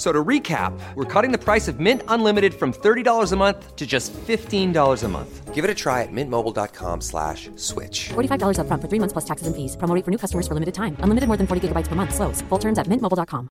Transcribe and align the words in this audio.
F- 0.00 0.06
So 0.06 0.12
to 0.12 0.24
recap, 0.24 0.72
we're 0.96 1.04
cutting 1.04 1.30
the 1.30 1.36
price 1.38 1.68
of 1.68 1.78
Mint 1.78 2.02
Unlimited 2.08 2.54
from 2.54 2.72
$30 2.72 3.32
a 3.32 3.36
month 3.36 3.76
to 3.76 3.86
just 3.86 4.14
$15 4.26 5.04
a 5.04 5.08
month. 5.08 5.54
Give 5.54 5.62
it 5.62 5.70
a 5.70 5.74
try 5.74 6.02
at 6.02 6.08
mintmobile.com 6.10 7.02
slash 7.02 7.50
switch. 7.56 8.08
$45 8.14 8.56
upfront 8.56 8.80
for 8.80 8.88
three 8.88 8.98
months 8.98 9.12
plus 9.12 9.26
taxes 9.26 9.46
and 9.46 9.54
fees. 9.54 9.76
Promo 9.76 9.94
rate 9.94 10.04
for 10.06 10.10
new 10.10 10.16
customers 10.16 10.48
for 10.48 10.54
limited 10.54 10.72
time. 10.74 10.96
Unlimited 11.04 11.28
more 11.28 11.36
than 11.36 11.46
40 11.46 11.68
gigabytes 11.68 11.86
per 11.88 11.96
month. 11.96 12.14
Slows. 12.14 12.40
Full 12.48 12.58
terms 12.58 12.78
at 12.78 12.86
mintmobile.com. 12.88 13.48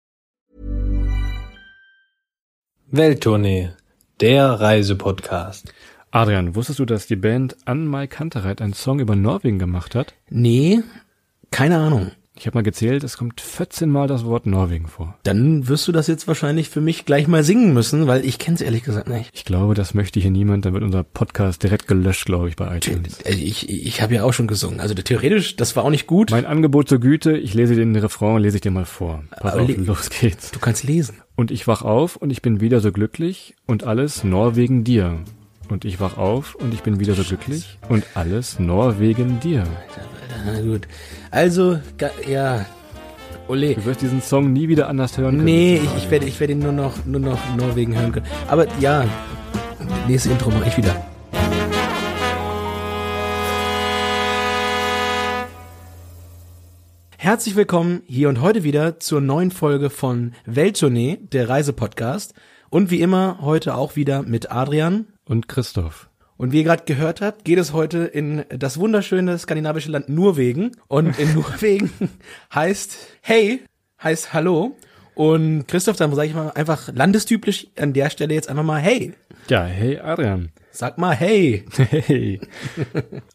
Welttournee, 2.93 3.71
der 4.21 4.61
Reisepodcast. 4.61 5.73
Adrian, 6.11 6.55
wusstest 6.55 6.79
du, 6.79 6.85
dass 6.85 7.07
die 7.07 7.16
Band 7.16 7.57
An 7.65 7.87
Mai 7.87 8.07
Kantereit 8.07 8.61
einen 8.61 8.74
Song 8.74 9.01
über 9.01 9.16
Norwegen 9.16 9.59
gemacht 9.59 9.95
hat? 9.95 10.15
Nee, 10.30 10.83
keine 11.51 11.79
Ahnung. 11.79 12.13
Ich 12.37 12.48
habe 12.48 12.59
mal 12.59 12.62
gezählt, 12.62 13.05
es 13.05 13.16
kommt 13.16 13.41
14 13.41 13.88
Mal 13.88 14.09
das 14.09 14.24
Wort 14.24 14.45
Norwegen 14.45 14.88
vor. 14.88 15.16
Dann 15.23 15.69
wirst 15.69 15.87
du 15.87 15.93
das 15.93 16.09
jetzt 16.09 16.27
wahrscheinlich 16.27 16.69
für 16.69 16.80
mich 16.80 17.05
gleich 17.05 17.29
mal 17.29 17.45
singen 17.45 17.73
müssen, 17.73 18.09
weil 18.09 18.24
ich 18.24 18.41
kenn's 18.41 18.60
ehrlich 18.60 18.83
gesagt 18.83 19.09
nicht. 19.09 19.30
Ich 19.33 19.45
glaube, 19.45 19.74
das 19.74 19.95
möchte 19.95 20.19
hier 20.19 20.33
niemand, 20.33 20.65
dann 20.65 20.73
wird 20.74 20.83
unser 20.83 21.05
Podcast 21.05 21.62
direkt 21.62 21.87
gelöscht, 21.87 22.27
glaube 22.27 22.48
ich, 22.48 22.57
bei 22.57 22.77
iTunes. 22.77 23.20
Äh, 23.20 23.34
Ich, 23.34 23.69
ich 23.69 24.02
habe 24.02 24.15
ja 24.15 24.24
auch 24.24 24.33
schon 24.33 24.48
gesungen. 24.48 24.80
Also 24.80 24.95
theoretisch, 24.95 25.55
das 25.55 25.77
war 25.77 25.84
auch 25.84 25.91
nicht 25.91 26.09
gut. 26.09 26.33
Mein 26.33 26.45
Angebot 26.45 26.88
zur 26.88 26.98
Güte, 26.98 27.37
ich 27.37 27.55
lese 27.55 27.77
den 27.77 27.95
Refrain, 27.95 28.43
lese 28.43 28.57
ich 28.57 28.62
dir 28.62 28.73
mal 28.73 28.85
vor. 28.85 29.23
Pass 29.41 29.55
auf, 29.55 29.69
los 29.77 30.10
geht's. 30.10 30.51
du 30.51 30.59
kannst 30.59 30.82
lesen. 30.82 31.19
Und 31.37 31.52
ich 31.52 31.69
wach 31.69 31.82
auf 31.82 32.16
und 32.16 32.30
ich 32.30 32.43
bin 32.43 32.60
wieder 32.60 32.80
so 32.80 32.91
glücklich 32.91 33.55
und 33.66 33.85
alles 33.85 34.24
Norwegen 34.24 34.82
dir. 34.82 35.21
Und 35.68 35.84
ich 35.84 35.98
wach 35.98 36.18
auf 36.18 36.54
und 36.54 36.74
ich 36.74 36.82
bin 36.82 37.01
wieder 37.01 37.15
so 37.15 37.24
glücklich 37.24 37.79
und 37.88 38.04
alles 38.15 38.59
Norwegen 38.59 39.40
dir. 39.40 39.65
Na 40.45 40.60
gut. 40.60 40.87
Also, 41.30 41.79
ja. 42.29 42.66
Ole. 43.48 43.74
Du 43.74 43.84
wirst 43.84 44.02
diesen 44.02 44.23
Song 44.23 44.52
nie 44.52 44.68
wieder 44.68 44.88
anders 44.88 45.16
hören 45.18 45.37
können. 45.37 45.45
Nee, 45.45 45.80
ich, 45.82 46.04
ich 46.04 46.10
werde 46.10 46.26
ich 46.26 46.40
werde 46.40 46.52
ihn 46.54 46.60
nur 46.60 46.73
noch 46.73 47.04
nur 47.04 47.21
noch 47.21 47.38
Norwegen 47.56 47.95
hören 47.98 48.12
können. 48.12 48.26
Aber 48.48 48.66
ja, 48.79 49.06
nächste 50.06 50.30
Intro 50.30 50.51
mache 50.51 50.68
ich 50.68 50.76
wieder. 50.76 50.95
Herzlich 57.16 57.56
willkommen 57.56 58.02
hier 58.06 58.28
und 58.28 58.43
heute 58.43 58.65
wieder 58.65 59.01
zur 59.01 59.23
neuen 59.23 59.51
Folge 59.51 59.88
von 59.88 60.34
Welttournee, 60.45 61.21
der 61.32 61.49
Reisepodcast. 61.49 62.34
Und 62.68 62.90
wie 62.90 63.01
immer 63.01 63.38
heute 63.40 63.76
auch 63.76 63.96
wieder 63.96 64.22
mit 64.22 64.53
Adrian. 64.53 65.06
Und 65.27 65.49
Christoph. 65.49 66.09
Und 66.37 66.53
wie 66.53 66.59
ihr 66.59 66.65
gerade 66.65 66.84
gehört 66.84 67.21
habt, 67.21 67.44
geht 67.44 67.59
es 67.59 67.72
heute 67.72 67.99
in 67.99 68.44
das 68.49 68.78
wunderschöne 68.78 69.39
skandinavische 69.39 69.91
Land 69.91 70.09
Norwegen. 70.09 70.72
Und 70.89 71.19
in 71.19 71.34
Norwegen 71.34 71.91
heißt 72.55 72.97
Hey, 73.21 73.62
heißt 74.03 74.33
Hallo. 74.33 74.77
Und 75.15 75.69
Christoph, 75.69 75.97
dann 75.97 76.12
sage 76.15 76.28
ich 76.28 76.34
mal 76.34 76.50
einfach 76.50 76.93
landestypisch 76.93 77.69
an 77.78 77.93
der 77.93 78.11
Stelle 78.11 78.34
jetzt 78.34 78.49
einfach 78.49 78.65
mal 78.65 78.81
Hey. 78.81 79.15
Ja, 79.49 79.65
hey 79.65 79.99
Adrian. 79.99 80.50
Sag 80.77 80.99
mal 80.99 81.15
Hey. 81.15 81.65
Hey, 81.77 82.41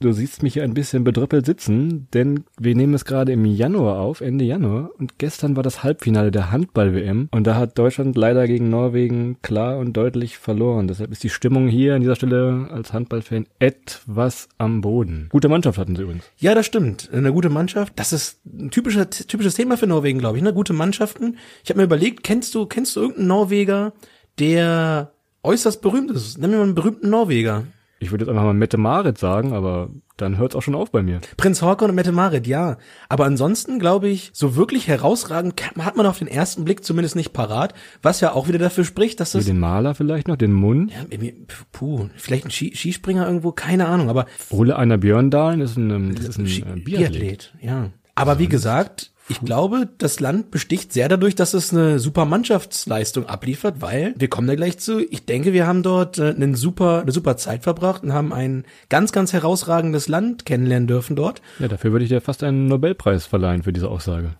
du 0.01 0.11
siehst 0.11 0.43
mich 0.43 0.55
hier 0.55 0.63
ein 0.63 0.73
bisschen 0.73 1.05
bedröppelt 1.05 1.45
sitzen, 1.45 2.09
denn 2.13 2.43
wir 2.59 2.75
nehmen 2.75 2.93
es 2.93 3.05
gerade 3.05 3.31
im 3.31 3.45
Januar 3.45 4.01
auf, 4.01 4.19
Ende 4.19 4.43
Januar, 4.43 4.89
und 4.99 5.17
gestern 5.19 5.55
war 5.55 5.63
das 5.63 5.81
Halbfinale 5.81 6.31
der 6.31 6.51
Handball-WM 6.51 7.29
und 7.31 7.47
da 7.47 7.55
hat 7.55 7.79
Deutschland 7.79 8.17
leider 8.17 8.45
gegen 8.45 8.69
Norwegen 8.69 9.37
klar 9.41 9.77
und 9.77 9.93
deutlich 9.93 10.37
verloren. 10.37 10.89
Deshalb 10.89 11.13
ist 11.13 11.23
die 11.23 11.29
Stimmung 11.29 11.69
hier 11.69 11.95
an 11.95 12.01
dieser 12.01 12.17
Stelle 12.17 12.67
als 12.71 12.91
Handballfan 12.91 13.47
etwas 13.59 14.49
am 14.57 14.81
Boden. 14.81 15.29
Gute 15.31 15.47
Mannschaft 15.47 15.77
hatten 15.77 15.95
sie 15.95 16.01
übrigens. 16.03 16.25
Ja, 16.35 16.53
das 16.53 16.65
stimmt. 16.65 17.09
Eine 17.13 17.31
gute 17.31 17.49
Mannschaft. 17.49 17.93
Das 17.95 18.11
ist 18.11 18.45
ein 18.45 18.69
typischer, 18.69 19.09
typisches 19.09 19.53
Thema 19.53 19.77
für 19.77 19.87
Norwegen, 19.87 20.19
glaube 20.19 20.35
ich. 20.35 20.43
Ne? 20.43 20.53
Gute 20.53 20.73
Mannschaften. 20.73 21.37
Ich 21.63 21.69
habe 21.69 21.77
mir 21.77 21.85
überlegt, 21.85 22.23
kennst 22.23 22.53
du, 22.53 22.65
kennst 22.65 22.97
du 22.97 22.99
irgendeinen 22.99 23.27
Norweger, 23.27 23.93
der 24.39 25.13
äußerst 25.43 25.81
berühmt 25.81 26.11
ist? 26.11 26.37
Nenn 26.37 26.51
mir 26.51 26.57
mal 26.57 26.63
einen 26.63 26.75
berühmten 26.75 27.09
Norweger. 27.09 27.63
Ich 28.01 28.11
würde 28.11 28.23
jetzt 28.23 28.29
einfach 28.29 28.43
mal 28.43 28.53
Mette 28.53 28.77
Marit 28.77 29.17
sagen, 29.17 29.51
aber 29.51 29.89
dann 30.15 30.37
hört 30.37 30.53
es 30.53 30.55
auch 30.55 30.61
schon 30.61 30.75
auf 30.75 30.89
bei 30.91 31.03
mir. 31.03 31.19
Prinz 31.35 31.61
Håkon 31.61 31.89
und 31.89 31.95
Mette 31.95 32.13
Marit, 32.13 32.47
ja. 32.47 32.77
Aber 33.09 33.25
ansonsten 33.25 33.77
glaube 33.77 34.07
ich, 34.07 34.31
so 34.33 34.55
wirklich 34.55 34.87
herausragend 34.87 35.61
hat 35.77 35.97
man 35.97 36.05
auf 36.05 36.19
den 36.19 36.29
ersten 36.29 36.63
Blick 36.63 36.85
zumindest 36.85 37.17
nicht 37.17 37.33
parat, 37.33 37.73
was 38.01 38.21
ja 38.21 38.31
auch 38.31 38.47
wieder 38.47 38.59
dafür 38.59 38.85
spricht, 38.85 39.19
dass 39.19 39.33
das 39.33 39.45
den 39.45 39.59
Maler 39.59 39.95
vielleicht 39.95 40.29
noch, 40.29 40.37
den 40.37 40.53
Mund. 40.53 40.93
ja, 40.93 41.31
puh, 41.73 42.07
vielleicht 42.15 42.45
ein 42.45 42.51
Ski, 42.51 42.73
Skispringer 42.73 43.27
irgendwo, 43.27 43.51
keine 43.51 43.87
Ahnung, 43.87 44.09
aber 44.09 44.27
Ole 44.49 44.77
Einer 44.77 44.97
Björndalen 44.97 45.59
ist 45.59 45.75
ein, 45.75 45.89
ähm, 45.89 46.15
das 46.15 46.37
ist 46.37 46.39
ein 46.39 46.45
äh, 46.45 46.79
Biathlet. 46.79 47.53
ja. 47.61 47.89
Aber 48.15 48.39
wie 48.39 48.47
gesagt, 48.47 49.13
ich 49.29 49.39
glaube, 49.41 49.87
das 49.99 50.19
Land 50.19 50.51
besticht 50.51 50.91
sehr 50.91 51.07
dadurch, 51.07 51.35
dass 51.35 51.53
es 51.53 51.71
eine 51.71 51.99
super 51.99 52.25
Mannschaftsleistung 52.25 53.27
abliefert, 53.27 53.75
weil 53.79 54.13
wir 54.17 54.27
kommen 54.27 54.47
da 54.47 54.55
gleich 54.55 54.79
zu. 54.79 54.99
Ich 55.11 55.25
denke, 55.25 55.53
wir 55.53 55.67
haben 55.67 55.83
dort 55.83 56.17
äh, 56.17 56.29
einen 56.31 56.55
super, 56.55 57.01
eine 57.03 57.11
super 57.11 57.37
Zeit 57.37 57.63
verbracht 57.63 58.03
und 58.03 58.11
haben 58.13 58.33
ein 58.33 58.65
ganz, 58.89 59.11
ganz 59.11 59.31
herausragendes 59.31 60.07
Land 60.07 60.45
kennenlernen 60.45 60.87
dürfen 60.87 61.15
dort. 61.15 61.41
Ja, 61.59 61.67
dafür 61.67 61.91
würde 61.91 62.05
ich 62.05 62.09
dir 62.09 62.21
fast 62.21 62.43
einen 62.43 62.67
Nobelpreis 62.67 63.25
verleihen 63.25 63.63
für 63.63 63.71
diese 63.71 63.89
Aussage. 63.89 64.31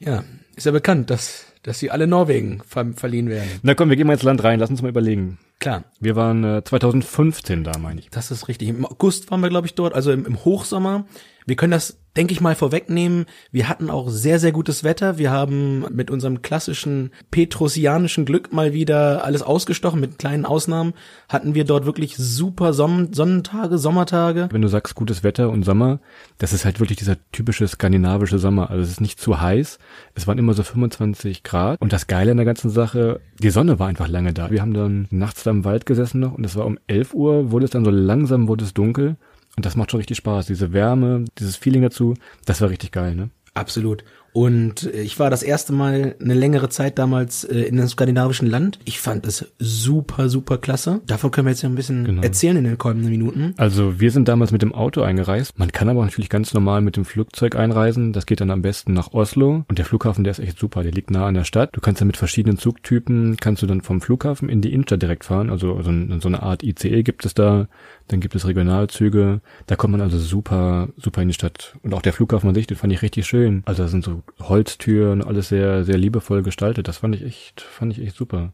Ja, 0.00 0.24
ist 0.56 0.66
ja 0.66 0.72
bekannt, 0.72 1.10
dass, 1.10 1.46
dass 1.62 1.78
sie 1.78 1.90
alle 1.92 2.08
Norwegen 2.08 2.60
ver 2.66 2.92
verliehen 2.96 3.28
werden. 3.28 3.48
Na 3.62 3.74
komm, 3.74 3.88
wir 3.88 3.96
gehen 3.96 4.08
mal 4.08 4.14
ins 4.14 4.24
Land 4.24 4.42
rein, 4.42 4.58
lass 4.58 4.70
uns 4.70 4.82
mal 4.82 4.88
überlegen. 4.88 5.38
Klar, 5.60 5.84
Wir 6.00 6.16
waren 6.16 6.42
äh, 6.42 6.64
2015 6.64 7.62
da, 7.62 7.78
meine 7.78 8.00
ich. 8.00 8.10
das 8.10 8.32
ist 8.32 8.48
richtig. 8.48 8.68
Im 8.68 8.84
August 8.84 9.30
waren 9.30 9.40
wir, 9.40 9.48
glaube 9.48 9.68
ich, 9.68 9.74
dort, 9.76 9.94
also 9.94 10.10
im, 10.10 10.26
im 10.26 10.44
Hochsommer. 10.44 11.04
Wir 11.46 11.56
können 11.56 11.72
das, 11.72 11.98
denke 12.16 12.32
ich 12.32 12.40
mal, 12.40 12.54
vorwegnehmen. 12.54 13.26
Wir 13.50 13.68
hatten 13.68 13.90
auch 13.90 14.08
sehr, 14.08 14.38
sehr 14.38 14.52
gutes 14.52 14.84
Wetter. 14.84 15.18
Wir 15.18 15.30
haben 15.30 15.84
mit 15.90 16.10
unserem 16.10 16.42
klassischen 16.42 17.10
petrosianischen 17.30 18.24
Glück 18.24 18.52
mal 18.52 18.72
wieder 18.72 19.24
alles 19.24 19.42
ausgestochen. 19.42 20.00
Mit 20.00 20.18
kleinen 20.18 20.44
Ausnahmen 20.44 20.94
hatten 21.28 21.54
wir 21.54 21.64
dort 21.64 21.86
wirklich 21.86 22.16
super 22.16 22.72
Sonnen 22.72 23.12
Sonnentage, 23.12 23.78
Sommertage. 23.78 24.48
Wenn 24.52 24.62
du 24.62 24.68
sagst 24.68 24.94
gutes 24.94 25.22
Wetter 25.24 25.50
und 25.50 25.64
Sommer, 25.64 26.00
das 26.38 26.52
ist 26.52 26.64
halt 26.64 26.80
wirklich 26.80 26.98
dieser 26.98 27.16
typische 27.32 27.66
skandinavische 27.66 28.38
Sommer. 28.38 28.70
Also 28.70 28.82
es 28.82 28.90
ist 28.90 29.00
nicht 29.00 29.20
zu 29.20 29.40
heiß. 29.40 29.78
Es 30.14 30.26
waren 30.26 30.38
immer 30.38 30.54
so 30.54 30.62
25 30.62 31.42
Grad. 31.42 31.80
Und 31.80 31.92
das 31.92 32.06
Geile 32.06 32.30
an 32.30 32.36
der 32.36 32.46
ganzen 32.46 32.70
Sache, 32.70 33.20
die 33.42 33.50
Sonne 33.50 33.78
war 33.78 33.88
einfach 33.88 34.08
lange 34.08 34.32
da. 34.32 34.50
Wir 34.50 34.60
haben 34.60 34.74
dann 34.74 35.08
nachts 35.10 35.42
da 35.42 35.50
im 35.50 35.64
Wald 35.64 35.86
gesessen 35.86 36.20
noch 36.20 36.34
und 36.34 36.44
es 36.44 36.56
war 36.56 36.66
um 36.66 36.78
11 36.86 37.14
Uhr, 37.14 37.50
wurde 37.50 37.64
es 37.64 37.70
dann 37.70 37.84
so 37.84 37.90
langsam, 37.90 38.48
wurde 38.48 38.64
es 38.64 38.74
dunkel. 38.74 39.16
Und 39.56 39.66
das 39.66 39.76
macht 39.76 39.90
schon 39.90 39.98
richtig 39.98 40.16
Spaß. 40.16 40.46
Diese 40.46 40.72
Wärme, 40.72 41.24
dieses 41.38 41.56
Feeling 41.56 41.82
dazu, 41.82 42.14
das 42.46 42.60
war 42.60 42.70
richtig 42.70 42.92
geil, 42.92 43.14
ne? 43.14 43.30
Absolut. 43.54 44.04
Und 44.32 44.84
äh, 44.84 45.02
ich 45.02 45.18
war 45.18 45.28
das 45.30 45.42
erste 45.42 45.72
Mal 45.72 46.14
eine 46.20 46.34
längere 46.34 46.68
Zeit 46.68 46.98
damals 46.98 47.44
äh, 47.44 47.60
in 47.62 47.78
einem 47.78 47.88
skandinavischen 47.88 48.48
Land. 48.48 48.78
Ich 48.84 48.98
fand 49.00 49.26
es 49.26 49.52
super, 49.58 50.28
super 50.28 50.58
klasse. 50.58 51.00
Davon 51.06 51.30
können 51.30 51.46
wir 51.46 51.50
jetzt 51.52 51.62
ja 51.62 51.68
ein 51.68 51.74
bisschen 51.74 52.04
Genau. 52.04 52.22
erzählen 52.22 52.56
in 52.56 52.64
den 52.64 52.78
kommenden 52.78 53.10
Minuten. 53.10 53.54
Also 53.58 54.00
wir 54.00 54.10
sind 54.10 54.28
damals 54.28 54.50
mit 54.50 54.62
dem 54.62 54.74
Auto 54.74 55.02
eingereist. 55.02 55.58
Man 55.58 55.70
kann 55.72 55.88
aber 55.88 56.02
natürlich 56.04 56.30
ganz 56.30 56.54
normal 56.54 56.80
mit 56.80 56.96
dem 56.96 57.04
Flugzeug 57.04 57.56
einreisen. 57.56 58.12
Das 58.12 58.26
geht 58.26 58.40
dann 58.40 58.50
am 58.50 58.62
besten 58.62 58.92
nach 58.94 59.12
Oslo. 59.12 59.64
Und 59.68 59.78
der 59.78 59.84
Flughafen, 59.84 60.24
der 60.24 60.30
ist 60.30 60.38
echt 60.38 60.58
super. 60.58 60.82
Der 60.82 60.92
liegt 60.92 61.10
nah 61.10 61.26
an 61.26 61.34
der 61.34 61.44
Stadt. 61.44 61.70
Du 61.72 61.80
kannst 61.80 62.00
ja 62.00 62.06
mit 62.06 62.16
verschiedenen 62.16 62.56
Zugtypen, 62.58 63.36
kannst 63.38 63.62
du 63.62 63.66
dann 63.66 63.82
vom 63.82 64.00
Flughafen 64.00 64.48
in 64.48 64.60
die 64.62 64.72
Innenstadt 64.72 65.02
direkt 65.02 65.24
fahren. 65.24 65.50
Also 65.50 65.80
so 65.82 65.90
eine 65.90 66.42
Art 66.42 66.62
ICE 66.62 67.02
gibt 67.02 67.24
es 67.26 67.34
da. 67.34 67.68
Dann 68.08 68.20
gibt 68.20 68.34
es 68.34 68.46
Regionalzüge. 68.46 69.40
Da 69.66 69.76
kommt 69.76 69.92
man 69.92 70.00
also 70.00 70.18
super, 70.18 70.88
super 70.96 71.22
in 71.22 71.28
die 71.28 71.34
Stadt. 71.34 71.76
Und 71.82 71.94
auch 71.94 72.02
der 72.02 72.12
Flughafen 72.12 72.48
an 72.48 72.54
sich, 72.54 72.66
den 72.66 72.76
fand 72.76 72.92
ich 72.92 73.02
richtig 73.02 73.26
schön. 73.26 73.62
Also 73.66 73.82
da 73.82 73.88
sind 73.88 74.04
so 74.04 74.21
Holztüren, 74.40 75.22
alles 75.22 75.48
sehr, 75.48 75.84
sehr 75.84 75.98
liebevoll 75.98 76.42
gestaltet. 76.42 76.88
Das 76.88 76.98
fand 76.98 77.14
ich 77.14 77.24
echt, 77.24 77.60
fand 77.60 77.92
ich 77.92 78.02
echt 78.04 78.16
super. 78.16 78.52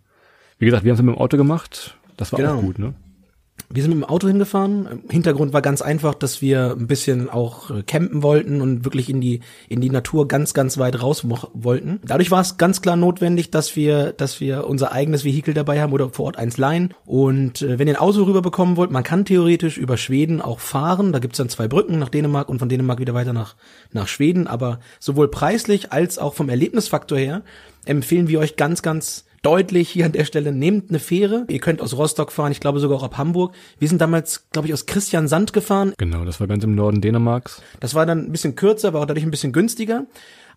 Wie 0.58 0.66
gesagt, 0.66 0.84
wir 0.84 0.90
haben 0.92 0.98
es 0.98 1.02
mit 1.02 1.14
dem 1.14 1.20
Auto 1.20 1.36
gemacht. 1.36 1.96
Das 2.16 2.32
war 2.32 2.38
Genau. 2.40 2.56
auch 2.56 2.60
gut, 2.60 2.78
ne? 2.78 2.94
Wir 3.70 3.82
sind 3.82 3.92
mit 3.92 4.02
dem 4.02 4.08
Auto 4.08 4.26
hingefahren. 4.28 5.02
Hintergrund 5.10 5.52
war 5.52 5.60
ganz 5.60 5.82
einfach, 5.82 6.14
dass 6.14 6.40
wir 6.40 6.72
ein 6.72 6.86
bisschen 6.86 7.28
auch 7.28 7.70
äh, 7.70 7.82
campen 7.82 8.22
wollten 8.22 8.62
und 8.62 8.86
wirklich 8.86 9.10
in 9.10 9.20
die 9.20 9.40
in 9.68 9.82
die 9.82 9.90
Natur 9.90 10.26
ganz 10.26 10.54
ganz 10.54 10.78
weit 10.78 11.02
raus 11.02 11.26
wollten. 11.52 12.00
Dadurch 12.02 12.30
war 12.30 12.40
es 12.40 12.56
ganz 12.56 12.80
klar 12.80 12.96
notwendig, 12.96 13.50
dass 13.50 13.76
wir 13.76 14.12
dass 14.12 14.40
wir 14.40 14.66
unser 14.66 14.92
eigenes 14.92 15.22
Vehikel 15.22 15.52
dabei 15.52 15.82
haben 15.82 15.92
oder 15.92 16.08
vor 16.08 16.26
Ort 16.26 16.38
eins 16.38 16.56
leihen. 16.56 16.94
Und 17.04 17.60
äh, 17.60 17.78
wenn 17.78 17.88
ihr 17.88 17.94
ein 17.94 18.00
Auto 18.00 18.22
rüberbekommen 18.22 18.78
wollt, 18.78 18.90
man 18.90 19.02
kann 19.04 19.26
theoretisch 19.26 19.76
über 19.76 19.98
Schweden 19.98 20.40
auch 20.40 20.60
fahren. 20.60 21.12
Da 21.12 21.18
gibt's 21.18 21.36
dann 21.36 21.50
zwei 21.50 21.68
Brücken 21.68 21.98
nach 21.98 22.08
Dänemark 22.08 22.48
und 22.48 22.60
von 22.60 22.70
Dänemark 22.70 23.00
wieder 23.00 23.12
weiter 23.12 23.34
nach 23.34 23.54
nach 23.92 24.08
Schweden. 24.08 24.46
Aber 24.46 24.80
sowohl 24.98 25.28
preislich 25.28 25.92
als 25.92 26.18
auch 26.18 26.32
vom 26.32 26.48
Erlebnisfaktor 26.48 27.18
her 27.18 27.42
empfehlen 27.84 28.28
wir 28.28 28.40
euch 28.40 28.56
ganz, 28.56 28.80
ganz 28.80 29.26
deutlich 29.42 29.88
hier 29.88 30.06
an 30.06 30.12
der 30.12 30.24
Stelle, 30.24 30.52
nehmt 30.52 30.90
eine 30.90 30.98
Fähre. 30.98 31.44
Ihr 31.48 31.60
könnt 31.60 31.80
aus 31.80 31.96
Rostock 31.96 32.32
fahren, 32.32 32.52
ich 32.52 32.60
glaube 32.60 32.80
sogar 32.80 32.98
auch 32.98 33.02
ab 33.02 33.18
Hamburg. 33.18 33.54
Wir 33.78 33.88
sind 33.88 34.00
damals, 34.00 34.50
glaube 34.50 34.68
ich, 34.68 34.74
aus 34.74 34.86
Christiansand 34.86 35.52
gefahren. 35.52 35.92
Genau, 35.98 36.24
das 36.24 36.40
war 36.40 36.46
ganz 36.46 36.64
im 36.64 36.74
Norden 36.74 37.00
Dänemarks. 37.00 37.62
Das 37.80 37.94
war 37.94 38.06
dann 38.06 38.26
ein 38.26 38.32
bisschen 38.32 38.56
kürzer, 38.56 38.88
aber 38.88 39.00
auch 39.00 39.06
dadurch 39.06 39.24
ein 39.24 39.30
bisschen 39.30 39.52
günstiger. 39.52 40.06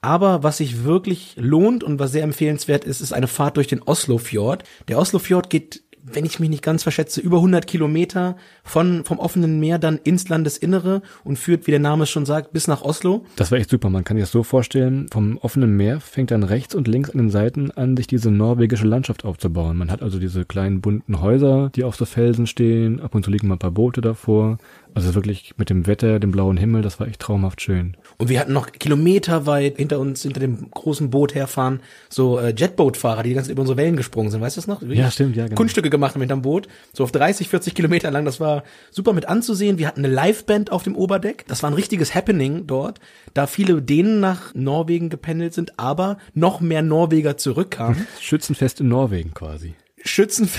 Aber 0.01 0.41
was 0.41 0.57
sich 0.57 0.83
wirklich 0.83 1.35
lohnt 1.37 1.83
und 1.83 1.99
was 1.99 2.11
sehr 2.11 2.23
empfehlenswert 2.23 2.85
ist, 2.85 3.01
ist 3.01 3.13
eine 3.13 3.27
Fahrt 3.27 3.57
durch 3.57 3.67
den 3.67 3.83
Oslofjord. 3.83 4.63
Der 4.87 4.97
Oslofjord 4.97 5.49
geht 5.51 5.83
wenn 6.03 6.25
ich 6.25 6.39
mich 6.39 6.49
nicht 6.49 6.63
ganz 6.63 6.83
verschätze, 6.83 7.21
über 7.21 7.37
100 7.37 7.67
Kilometer 7.67 8.35
von, 8.63 9.03
vom 9.05 9.19
offenen 9.19 9.59
Meer 9.59 9.79
dann 9.79 9.97
ins 9.97 10.29
Landesinnere 10.29 11.01
und 11.23 11.37
führt, 11.37 11.67
wie 11.67 11.71
der 11.71 11.79
Name 11.79 12.03
es 12.03 12.09
schon 12.09 12.25
sagt, 12.25 12.53
bis 12.53 12.67
nach 12.67 12.81
Oslo. 12.81 13.25
Das 13.35 13.51
war 13.51 13.57
echt 13.57 13.69
super. 13.69 13.89
Man 13.89 14.03
kann 14.03 14.17
sich 14.17 14.23
das 14.23 14.31
so 14.31 14.43
vorstellen, 14.43 15.07
vom 15.11 15.37
offenen 15.37 15.75
Meer 15.75 15.99
fängt 15.99 16.31
dann 16.31 16.43
rechts 16.43 16.75
und 16.75 16.87
links 16.87 17.09
an 17.09 17.17
den 17.17 17.29
Seiten 17.29 17.71
an, 17.71 17.97
sich 17.97 18.07
diese 18.07 18.31
norwegische 18.31 18.87
Landschaft 18.87 19.25
aufzubauen. 19.25 19.77
Man 19.77 19.91
hat 19.91 20.01
also 20.01 20.19
diese 20.19 20.45
kleinen 20.45 20.81
bunten 20.81 21.21
Häuser, 21.21 21.69
die 21.75 21.83
auf 21.83 21.95
so 21.95 22.05
Felsen 22.05 22.47
stehen. 22.47 22.99
Ab 22.99 23.15
und 23.15 23.23
zu 23.23 23.31
liegen 23.31 23.47
mal 23.47 23.55
ein 23.55 23.59
paar 23.59 23.71
Boote 23.71 24.01
davor. 24.01 24.57
Also 24.93 25.15
wirklich 25.15 25.53
mit 25.57 25.69
dem 25.69 25.87
Wetter, 25.87 26.19
dem 26.19 26.31
blauen 26.31 26.57
Himmel, 26.57 26.81
das 26.81 26.99
war 26.99 27.07
echt 27.07 27.21
traumhaft 27.21 27.61
schön. 27.61 27.95
Und 28.17 28.29
wir 28.29 28.39
hatten 28.39 28.53
noch 28.53 28.71
kilometerweit 28.71 29.77
hinter 29.77 29.99
uns, 29.99 30.23
hinter 30.23 30.39
dem 30.39 30.69
großen 30.69 31.09
Boot 31.09 31.33
herfahren, 31.33 31.81
so 32.09 32.39
äh, 32.39 32.53
Jetboot-Fahrer, 32.55 33.23
die 33.23 33.29
die 33.29 33.35
ganze 33.35 33.51
über 33.51 33.61
unsere 33.61 33.77
Wellen 33.77 33.95
gesprungen 33.95 34.31
sind. 34.31 34.41
Weißt 34.41 34.57
du 34.57 34.61
das 34.61 34.67
noch? 34.67 34.81
Ja, 34.81 35.09
stimmt, 35.09 35.35
ja, 35.35 35.45
genau. 35.45 35.55
Kunststücke 35.55 35.89
gemacht 35.89 36.17
mit 36.17 36.29
dem 36.29 36.41
Boot, 36.41 36.67
so 36.93 37.03
auf 37.03 37.11
30, 37.11 37.47
40 37.47 37.73
Kilometer 37.73 38.11
lang. 38.11 38.25
Das 38.25 38.39
war 38.39 38.63
super 38.89 39.13
mit 39.13 39.29
anzusehen. 39.29 39.77
Wir 39.77 39.87
hatten 39.87 40.03
eine 40.03 40.13
Liveband 40.13 40.71
auf 40.71 40.83
dem 40.83 40.95
Oberdeck. 40.95 41.45
Das 41.47 41.63
war 41.63 41.71
ein 41.71 41.75
richtiges 41.75 42.13
Happening 42.13 42.67
dort, 42.67 42.99
da 43.33 43.47
viele 43.47 43.81
Dänen 43.81 44.19
nach 44.19 44.53
Norwegen 44.53 45.09
gependelt 45.09 45.53
sind, 45.53 45.79
aber 45.79 46.17
noch 46.33 46.59
mehr 46.59 46.81
Norweger 46.81 47.37
zurückkamen. 47.37 48.07
Schützenfest 48.19 48.81
in 48.81 48.89
Norwegen 48.89 49.33
quasi. 49.33 49.75
Schützen, 50.03 50.49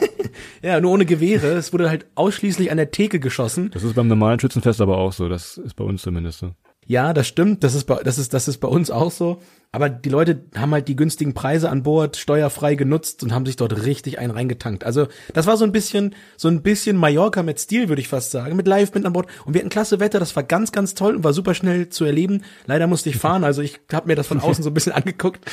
ja, 0.62 0.80
nur 0.80 0.92
ohne 0.92 1.06
Gewehre. 1.06 1.48
Es 1.48 1.72
wurde 1.72 1.88
halt 1.88 2.06
ausschließlich 2.14 2.70
an 2.70 2.76
der 2.76 2.90
Theke 2.90 3.20
geschossen. 3.20 3.70
Das 3.72 3.82
ist 3.82 3.94
beim 3.94 4.08
normalen 4.08 4.40
Schützenfest 4.40 4.80
aber 4.80 4.98
auch 4.98 5.12
so. 5.12 5.28
Das 5.28 5.58
ist 5.58 5.74
bei 5.74 5.84
uns 5.84 6.02
zumindest 6.02 6.40
so. 6.40 6.54
Ja, 6.90 7.12
das 7.12 7.28
stimmt. 7.28 7.62
Das 7.62 7.76
ist 7.76 7.84
bei, 7.84 8.02
das 8.02 8.18
ist, 8.18 8.34
das 8.34 8.48
ist 8.48 8.58
bei 8.58 8.66
uns 8.66 8.90
auch 8.90 9.12
so. 9.12 9.38
Aber 9.70 9.88
die 9.88 10.08
Leute 10.08 10.42
haben 10.56 10.72
halt 10.72 10.88
die 10.88 10.96
günstigen 10.96 11.34
Preise 11.34 11.70
an 11.70 11.84
Bord 11.84 12.16
steuerfrei 12.16 12.74
genutzt 12.74 13.22
und 13.22 13.32
haben 13.32 13.46
sich 13.46 13.54
dort 13.54 13.84
richtig 13.84 14.18
einen 14.18 14.32
reingetankt. 14.32 14.82
Also 14.82 15.06
das 15.32 15.46
war 15.46 15.56
so 15.56 15.64
ein 15.64 15.70
bisschen, 15.70 16.16
so 16.36 16.48
ein 16.48 16.62
bisschen 16.62 16.96
Mallorca 16.96 17.44
mit 17.44 17.60
Stil, 17.60 17.88
würde 17.88 18.02
ich 18.02 18.08
fast 18.08 18.32
sagen, 18.32 18.56
mit 18.56 18.66
Liveband 18.66 19.06
an 19.06 19.12
Bord. 19.12 19.28
Und 19.44 19.54
wir 19.54 19.60
hatten 19.60 19.70
klasse 19.70 20.00
Wetter, 20.00 20.18
das 20.18 20.34
war 20.34 20.42
ganz, 20.42 20.72
ganz 20.72 20.94
toll 20.94 21.14
und 21.14 21.22
war 21.22 21.32
super 21.32 21.54
schnell 21.54 21.90
zu 21.90 22.04
erleben. 22.04 22.42
Leider 22.66 22.88
musste 22.88 23.08
ich 23.08 23.18
fahren, 23.18 23.44
also 23.44 23.62
ich 23.62 23.78
habe 23.92 24.08
mir 24.08 24.16
das 24.16 24.26
von 24.26 24.40
außen 24.40 24.64
so 24.64 24.70
ein 24.70 24.74
bisschen 24.74 24.92
angeguckt. 24.92 25.48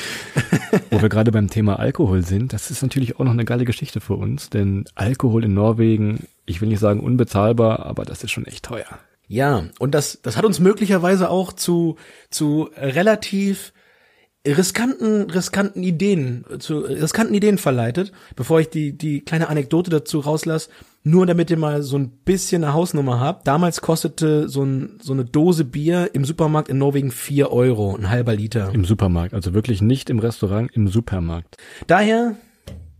Wo 0.90 1.00
wir 1.00 1.08
gerade 1.08 1.30
beim 1.30 1.50
Thema 1.50 1.78
Alkohol 1.78 2.24
sind, 2.24 2.52
das 2.52 2.72
ist 2.72 2.82
natürlich 2.82 3.14
auch 3.14 3.24
noch 3.24 3.30
eine 3.30 3.44
geile 3.44 3.64
Geschichte 3.64 4.00
für 4.00 4.14
uns, 4.14 4.50
denn 4.50 4.86
Alkohol 4.96 5.44
in 5.44 5.54
Norwegen, 5.54 6.26
ich 6.46 6.60
will 6.60 6.68
nicht 6.68 6.80
sagen 6.80 6.98
unbezahlbar, 6.98 7.86
aber 7.86 8.04
das 8.04 8.24
ist 8.24 8.32
schon 8.32 8.44
echt 8.44 8.64
teuer. 8.64 8.98
Ja, 9.28 9.64
und 9.78 9.94
das, 9.94 10.20
das 10.22 10.36
hat 10.36 10.44
uns 10.44 10.58
möglicherweise 10.58 11.30
auch 11.30 11.52
zu, 11.52 11.96
zu 12.30 12.70
relativ 12.76 13.72
riskanten, 14.46 15.30
riskanten 15.30 15.82
Ideen, 15.82 16.44
zu 16.58 16.78
riskanten 16.78 17.34
Ideen 17.34 17.58
verleitet, 17.58 18.12
bevor 18.36 18.60
ich 18.60 18.70
die, 18.70 18.96
die 18.96 19.20
kleine 19.20 19.48
Anekdote 19.48 19.90
dazu 19.90 20.20
rauslasse, 20.20 20.70
nur 21.02 21.26
damit 21.26 21.50
ihr 21.50 21.58
mal 21.58 21.82
so 21.82 21.98
ein 21.98 22.08
bisschen 22.08 22.64
eine 22.64 22.72
Hausnummer 22.72 23.20
habt. 23.20 23.46
Damals 23.46 23.80
kostete 23.80 24.48
so, 24.48 24.64
ein, 24.64 24.98
so 25.02 25.12
eine 25.12 25.24
Dose 25.24 25.64
Bier 25.64 26.10
im 26.12 26.24
Supermarkt 26.24 26.68
in 26.68 26.78
Norwegen 26.78 27.10
vier 27.10 27.50
Euro, 27.50 27.96
ein 27.96 28.08
halber 28.08 28.34
Liter. 28.34 28.70
Im 28.72 28.84
Supermarkt, 28.84 29.34
also 29.34 29.54
wirklich 29.54 29.82
nicht 29.82 30.10
im 30.10 30.18
Restaurant, 30.18 30.70
im 30.72 30.88
Supermarkt. 30.88 31.56
Daher 31.86 32.36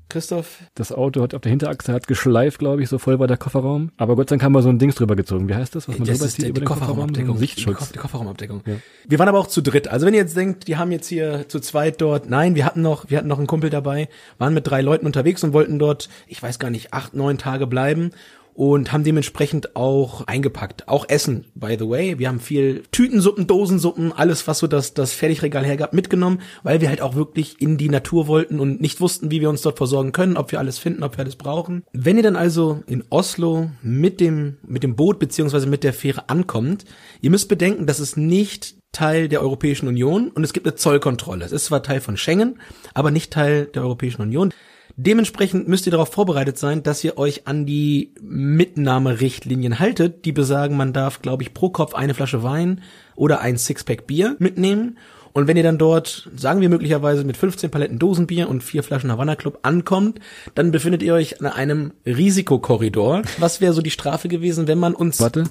Christoph? 0.09 0.59
Das 0.75 0.91
Auto 0.91 1.23
hat 1.23 1.35
auf 1.35 1.43
der 1.43 1.51
Hinterachse 1.51 1.93
hat 1.93 2.07
geschleift, 2.07 2.59
glaube 2.59 2.83
ich, 2.83 2.89
so 2.89 2.99
voll 2.99 3.19
war 3.19 3.27
der 3.27 3.37
Kofferraum. 3.37 3.91
Aber 3.97 4.17
Gott 4.17 4.31
sei 4.31 4.35
Dank 4.35 4.45
haben 4.45 4.53
wir 4.53 4.63
so 4.63 4.71
ein 4.71 4.79
Dings 4.79 4.95
drüber 4.95 5.17
gezogen. 5.17 5.49
Wie 5.49 5.55
heißt 5.55 5.75
das, 5.75 5.89
was 5.89 5.99
man 5.99 6.09
das 6.09 6.19
drüber 6.19 6.31
zieht 6.31 6.45
die, 6.45 6.49
über 6.49 6.61
die 6.61 6.65
Kofferraum? 6.65 6.89
Kofferraumabdeckung. 6.89 7.35
Ein 7.37 7.39
Sichtschutz. 7.39 7.93
Die 7.93 7.99
Kofferraumabdeckung. 7.99 8.63
Ja. 8.65 8.75
Wir 9.07 9.19
waren 9.19 9.29
aber 9.29 9.39
auch 9.39 9.47
zu 9.47 9.61
dritt. 9.61 9.89
Also 9.89 10.07
wenn 10.07 10.15
ihr 10.15 10.21
jetzt 10.21 10.37
denkt, 10.37 10.67
die 10.67 10.77
haben 10.77 10.93
jetzt 10.93 11.09
hier 11.09 11.49
zu 11.49 11.61
zweit 11.61 12.01
dort, 12.01 12.29
nein, 12.31 12.55
wir 12.55 12.65
hatten 12.65 12.81
noch, 12.81 13.11
wir 13.11 13.19
hatten 13.19 13.29
noch 13.29 13.39
einen 13.39 13.47
Kumpel 13.47 13.71
dabei, 13.71 14.09
waren 14.39 14.55
mit 14.55 14.67
drei 14.67 14.81
Leuten 14.81 15.07
unterwegs 15.07 15.45
und 15.45 15.53
wollten 15.53 15.79
dort, 15.79 16.09
ich 16.27 16.43
weiß 16.43 16.59
gar 16.59 16.71
nicht, 16.71 16.95
acht, 16.95 17.15
neun 17.15 17.37
Tage 17.37 17.67
bleiben 17.67 18.11
und 18.59 18.91
haben 18.91 19.05
dementsprechend 19.05 19.77
auch 19.77 20.27
eingepackt. 20.27 20.89
Auch 20.89 21.09
Essen, 21.09 21.45
by 21.55 21.77
the 21.79 21.89
way. 21.89 22.19
Wir 22.19 22.27
haben 22.27 22.41
viel 22.41 22.83
Tütensuppen, 22.91 23.47
Dosensuppen, 23.47 24.11
alles, 24.11 24.49
was 24.49 24.59
so 24.59 24.67
das, 24.67 24.95
das 24.95 25.13
Fertigregal 25.13 25.65
hergab, 25.65 25.95
mitgenommen, 25.95 26.41
weil 26.65 26.81
wir 26.81 26.89
halt 26.89 27.01
auch 27.01 27.15
wirklich 27.15 27.61
in 27.61 27.77
die 27.77 27.89
Natur 27.89 28.27
wollten 28.27 28.59
und 28.59 28.81
nicht 28.81 29.01
wussten, 29.01 29.31
wie 29.31 29.41
wir 29.41 29.49
uns 29.49 29.63
dort 29.63 29.77
versorgen 29.77 30.11
können, 30.11 30.37
ob 30.37 30.51
wir 30.51 30.59
alles 30.59 30.77
finden, 30.77 31.05
ob 31.05 31.17
wir 31.17 31.23
alles 31.23 31.37
brauchen. 31.37 31.85
Wenn 31.93 32.17
ihr 32.17 32.25
dann 32.25 32.35
also 32.35 32.83
in 32.89 33.05
Oslo 33.11 33.71
mit 33.81 34.19
dem, 34.19 34.57
mit 34.67 34.83
dem 34.83 34.97
Boot 34.97 35.21
beziehungsweise 35.21 35.69
mit 35.69 35.85
der 35.85 35.93
Fähre 35.93 36.29
ankommt, 36.29 36.85
ihr 37.21 37.31
müsst 37.31 37.49
bedenken, 37.49 37.87
dass 37.87 38.01
es 38.01 38.17
nicht 38.17 38.78
Teil 38.99 39.29
der 39.29 39.43
Europäischen 39.43 39.87
Union 39.87 40.29
und 40.29 40.43
es 40.43 40.53
gibt 40.53 40.67
eine 40.67 40.75
Zollkontrolle. 40.75 41.45
Es 41.45 41.53
ist 41.53 41.67
zwar 41.67 41.85
Teil 41.85 42.01
von 42.01 42.17
Schengen, 42.17 42.59
aber 42.95 43.13
nicht 43.13 43.33
Teil 43.33 43.67
der 43.67 43.83
Europäischen 43.83 44.23
Union. 44.23 44.53
Dementsprechend 44.97 45.69
müsst 45.69 45.87
ihr 45.87 45.93
darauf 45.93 46.13
vorbereitet 46.13 46.59
sein, 46.59 46.83
dass 46.83 47.05
ihr 47.05 47.17
euch 47.17 47.47
an 47.47 47.65
die 47.65 48.13
Mitnahmerichtlinien 48.21 49.79
haltet, 49.79 50.25
die 50.25 50.33
besagen, 50.33 50.77
man 50.77 50.93
darf, 50.93 51.23
glaube 51.23 51.45
ich, 51.45 51.55
pro 51.55 51.71
Kopf 51.71 51.95
eine 51.95 52.13
Flasche 52.13 52.43
Wein 52.43 52.81
oder 53.15 53.41
ein 53.41 53.57
Sixpack 53.57 54.09
Bier 54.09 54.35
mitnehmen. 54.41 54.99
Und 55.33 55.47
wenn 55.47 55.57
ihr 55.57 55.63
dann 55.63 55.79
dort, 55.79 56.29
sagen 56.35 56.61
wir 56.61 56.69
möglicherweise 56.69 57.23
mit 57.23 57.37
15 57.37 57.71
Paletten 57.71 58.01
Dosenbier 58.01 58.49
und 58.49 58.65
vier 58.65 58.83
Flaschen 58.83 59.13
Havana 59.13 59.37
Club 59.37 59.61
ankommt, 59.63 60.19
dann 60.57 60.73
befindet 60.73 61.05
ihr 61.05 61.15
euch 61.15 61.41
an 61.41 61.47
einem 61.47 61.93
Risikokorridor. 62.05 63.23
Was 63.39 63.61
wäre 63.61 63.75
so 63.75 63.83
die 63.83 63.93
Strafe 63.93 64.27
gewesen, 64.27 64.67
wenn 64.67 64.81
man 64.81 64.97
uns 64.97 65.21
Warte. 65.21 65.45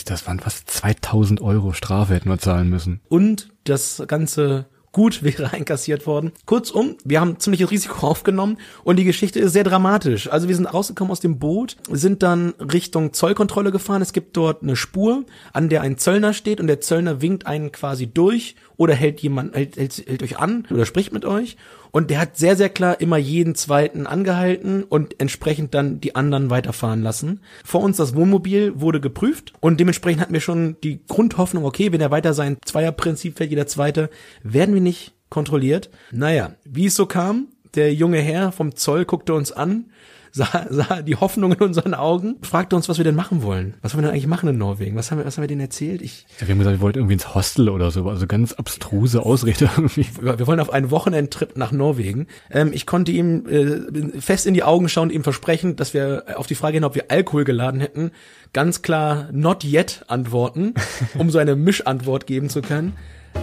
Ist 0.00 0.08
das 0.08 0.26
waren 0.26 0.40
fast 0.40 0.70
2000 0.70 1.42
Euro 1.42 1.74
Strafe 1.74 2.14
hätten 2.14 2.30
wir 2.30 2.38
zahlen 2.38 2.70
müssen. 2.70 3.02
und 3.10 3.50
das 3.64 4.02
ganze 4.08 4.64
Gut 4.92 5.22
wäre 5.22 5.52
einkassiert 5.52 6.06
worden. 6.06 6.32
Kurzum, 6.46 6.96
wir 7.04 7.20
haben 7.20 7.38
ziemliches 7.38 7.70
Risiko 7.70 8.06
aufgenommen 8.06 8.56
und 8.82 8.96
die 8.96 9.04
Geschichte 9.04 9.38
ist 9.38 9.52
sehr 9.52 9.62
dramatisch. 9.62 10.32
Also 10.32 10.48
wir 10.48 10.56
sind 10.56 10.64
rausgekommen 10.64 11.12
aus 11.12 11.20
dem 11.20 11.38
Boot, 11.38 11.76
sind 11.90 12.22
dann 12.22 12.54
Richtung 12.58 13.12
Zollkontrolle 13.12 13.72
gefahren. 13.72 14.00
Es 14.00 14.14
gibt 14.14 14.38
dort 14.38 14.62
eine 14.62 14.76
Spur, 14.76 15.26
an 15.52 15.68
der 15.68 15.82
ein 15.82 15.98
Zöllner 15.98 16.32
steht 16.32 16.60
und 16.60 16.66
der 16.66 16.80
Zöllner 16.80 17.20
winkt 17.20 17.46
einen 17.46 17.72
quasi 17.72 18.06
durch 18.06 18.56
oder 18.80 18.94
hält 18.94 19.20
jemand, 19.20 19.54
hält, 19.54 19.76
hält, 19.76 20.04
hält 20.06 20.22
euch 20.22 20.38
an 20.38 20.66
oder 20.70 20.86
spricht 20.86 21.12
mit 21.12 21.26
euch. 21.26 21.58
Und 21.90 22.08
der 22.08 22.18
hat 22.18 22.38
sehr, 22.38 22.56
sehr 22.56 22.70
klar 22.70 22.98
immer 22.98 23.18
jeden 23.18 23.54
zweiten 23.54 24.06
angehalten 24.06 24.84
und 24.84 25.20
entsprechend 25.20 25.74
dann 25.74 26.00
die 26.00 26.14
anderen 26.14 26.48
weiterfahren 26.48 27.02
lassen. 27.02 27.40
Vor 27.62 27.82
uns 27.82 27.98
das 27.98 28.14
Wohnmobil 28.14 28.80
wurde 28.80 28.98
geprüft 28.98 29.52
und 29.60 29.80
dementsprechend 29.80 30.22
hatten 30.22 30.32
wir 30.32 30.40
schon 30.40 30.76
die 30.82 31.04
Grundhoffnung, 31.06 31.66
okay, 31.66 31.92
wenn 31.92 32.00
er 32.00 32.10
weiter 32.10 32.32
sein 32.32 32.56
Zweierprinzip 32.64 33.36
fährt, 33.36 33.50
jeder 33.50 33.66
zweite, 33.66 34.08
werden 34.42 34.74
wir 34.74 34.80
nicht 34.80 35.12
kontrolliert. 35.28 35.90
Naja, 36.10 36.54
wie 36.64 36.86
es 36.86 36.94
so 36.94 37.04
kam, 37.04 37.48
der 37.74 37.92
junge 37.92 38.20
Herr 38.20 38.50
vom 38.50 38.76
Zoll 38.76 39.04
guckte 39.04 39.34
uns 39.34 39.52
an, 39.52 39.90
sah, 40.32 40.66
sah 40.70 41.02
die 41.02 41.16
Hoffnung 41.16 41.52
in 41.52 41.60
unseren 41.60 41.94
Augen, 41.94 42.36
fragte 42.42 42.76
uns, 42.76 42.88
was 42.88 42.98
wir 42.98 43.04
denn 43.04 43.14
machen 43.14 43.42
wollen. 43.42 43.74
Was 43.82 43.94
wollen 43.94 44.02
wir 44.02 44.08
denn 44.08 44.14
eigentlich 44.14 44.26
machen 44.26 44.48
in 44.48 44.58
Norwegen? 44.58 44.96
Was 44.96 45.10
haben 45.10 45.18
wir, 45.18 45.24
was 45.24 45.36
haben 45.36 45.42
wir 45.42 45.48
denen 45.48 45.60
erzählt? 45.60 46.02
Ich, 46.02 46.26
Ja, 46.40 46.46
wir 46.46 46.54
haben 46.54 46.58
gesagt, 46.58 46.78
wir 46.78 46.80
wollten 46.80 46.98
irgendwie 46.98 47.14
ins 47.14 47.34
Hostel 47.34 47.68
oder 47.68 47.90
so, 47.90 48.08
also 48.08 48.26
ganz 48.26 48.52
abstruse 48.52 49.24
Ausrichter 49.24 49.70
irgendwie. 49.76 50.06
wir 50.20 50.46
wollen 50.46 50.60
auf 50.60 50.72
einen 50.72 50.90
Wochenendtrip 50.90 51.56
nach 51.56 51.72
Norwegen. 51.72 52.26
Ähm, 52.50 52.70
ich 52.72 52.86
konnte 52.86 53.12
ihm 53.12 53.46
äh, 53.46 54.20
fest 54.20 54.46
in 54.46 54.54
die 54.54 54.62
Augen 54.62 54.88
schauen 54.88 55.08
und 55.08 55.14
ihm 55.14 55.24
versprechen, 55.24 55.76
dass 55.76 55.94
wir 55.94 56.24
auf 56.36 56.46
die 56.46 56.54
Frage 56.54 56.74
hin, 56.74 56.84
ob 56.84 56.94
wir 56.94 57.06
Alkohol 57.08 57.44
geladen 57.44 57.80
hätten, 57.80 58.10
ganz 58.52 58.82
klar 58.82 59.28
not 59.32 59.64
yet 59.64 60.04
antworten, 60.08 60.74
um 61.18 61.30
so 61.30 61.38
eine 61.38 61.56
Mischantwort 61.56 62.26
geben 62.26 62.48
zu 62.48 62.62
können. 62.62 62.94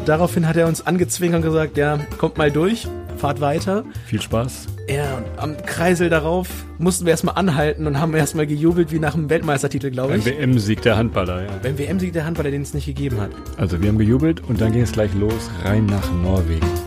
Daraufhin 0.06 0.48
hat 0.48 0.56
er 0.56 0.68
uns 0.68 0.86
angezwungen 0.86 1.36
und 1.36 1.42
gesagt, 1.42 1.78
ja, 1.78 2.00
kommt 2.18 2.38
mal 2.38 2.52
durch, 2.52 2.88
fahrt 3.18 3.42
weiter. 3.42 3.84
Viel 4.06 4.22
Spaß. 4.22 4.68
Ja, 4.90 5.18
und 5.18 5.26
am 5.38 5.58
Kreisel 5.66 6.10
darauf 6.10 6.48
mussten 6.78 7.06
wir 7.06 7.12
erstmal 7.12 7.36
anhalten 7.36 7.88
und 7.88 8.00
haben 8.00 8.14
erstmal 8.14 8.48
gejubelt 8.48 8.92
wie 8.92 9.00
nach 9.00 9.16
einem 9.16 9.30
Weltmeistertitel, 9.30 9.92
glaube 9.92 10.18
ich. 10.18 10.26
WM-Sieg 10.26 10.82
der 10.82 10.96
Handballer, 10.96 11.44
ja. 11.44 11.50
Beim 11.62 11.78
WM-Sieg 11.78 12.14
der 12.14 12.26
Handballer, 12.26 12.52
den 12.52 12.62
es 12.62 12.74
nicht 12.74 12.86
gegeben 12.86 13.20
hat. 13.20 13.32
Also 13.58 13.82
wir 13.82 13.90
haben 13.90 13.98
gejubelt 13.98 14.42
und 14.48 14.62
dann 14.62 14.72
ging 14.72 14.84
es 14.84 14.94
gleich 14.94 15.14
los, 15.14 15.50
rein 15.66 15.86
nach 15.88 16.10
Norwegen. 16.24 16.87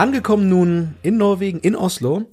Angekommen 0.00 0.48
nun 0.48 0.94
in 1.02 1.18
Norwegen, 1.18 1.60
in 1.60 1.76
Oslo, 1.76 2.24